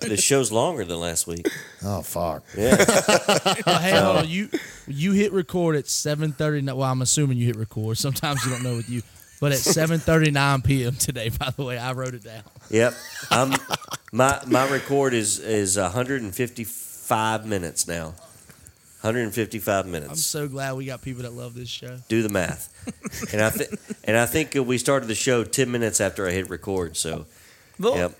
[0.00, 1.48] the show's longer than last week.
[1.84, 2.44] Oh fuck!
[2.56, 2.76] Yeah.
[3.68, 4.28] Oh, hey, hold on.
[4.28, 4.48] You
[4.86, 6.64] you hit record at seven thirty.
[6.64, 7.98] Well, I'm assuming you hit record.
[7.98, 9.02] Sometimes you don't know with you,
[9.40, 10.94] but at seven thirty nine p.m.
[10.94, 11.30] today.
[11.30, 12.42] By the way, I wrote it down.
[12.70, 12.94] Yep.
[13.30, 13.54] I'm,
[14.12, 18.14] my my record is is 155 minutes now.
[19.02, 20.10] 155 minutes.
[20.10, 21.98] I'm so glad we got people that love this show.
[22.08, 22.72] Do the math.
[23.32, 23.70] and I th-
[24.04, 26.96] and I think we started the show 10 minutes after I hit record.
[26.96, 27.26] So,
[27.78, 28.12] yep.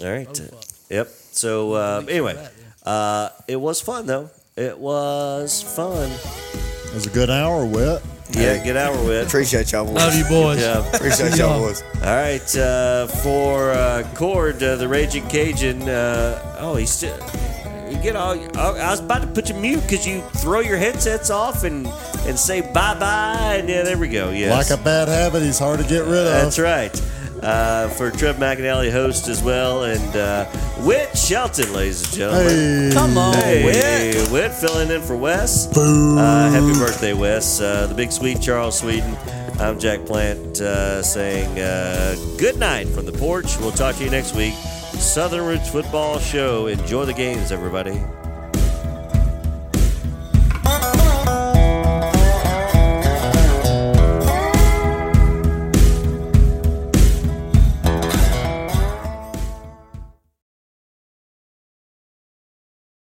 [0.00, 0.40] All right.
[0.52, 0.60] Oh.
[0.90, 1.08] Yep.
[1.32, 2.48] So uh, anyway,
[2.84, 4.30] uh, it was fun though.
[4.56, 6.10] It was fun.
[6.10, 8.02] It was a good hour, Whit.
[8.32, 9.26] Yeah, good hour with.
[9.26, 9.94] Appreciate y'all boys.
[9.94, 10.60] Love you, boys.
[10.60, 10.88] Yeah.
[10.94, 11.82] Appreciate y'all boys.
[11.96, 15.82] All right, uh, for uh, Cord, uh, the Raging Cajun.
[15.82, 17.18] Uh, oh, he's still.
[17.90, 18.36] You get all.
[18.56, 21.86] oh, I was about to put you mute because you throw your headsets off and
[22.26, 23.56] and say bye bye.
[23.58, 24.30] And yeah, there we go.
[24.30, 26.32] Yes, Like a bad habit, he's hard to get rid of.
[26.32, 26.94] that's right.
[27.42, 30.44] Uh, for Trev McAnally, host as well, and uh,
[30.84, 32.46] Whit Shelton, ladies and gentlemen.
[32.48, 34.28] Hey, Come on, Hey, Whit.
[34.30, 35.66] Whit filling in for Wes.
[35.74, 37.58] Uh, happy birthday, Wes.
[37.60, 39.16] Uh, the big sweet Charles Sweden.
[39.58, 43.56] I'm Jack Plant uh, saying uh, good night from the porch.
[43.58, 44.52] We'll talk to you next week.
[45.00, 46.66] Southern Roots Football Show.
[46.66, 48.00] Enjoy the games, everybody.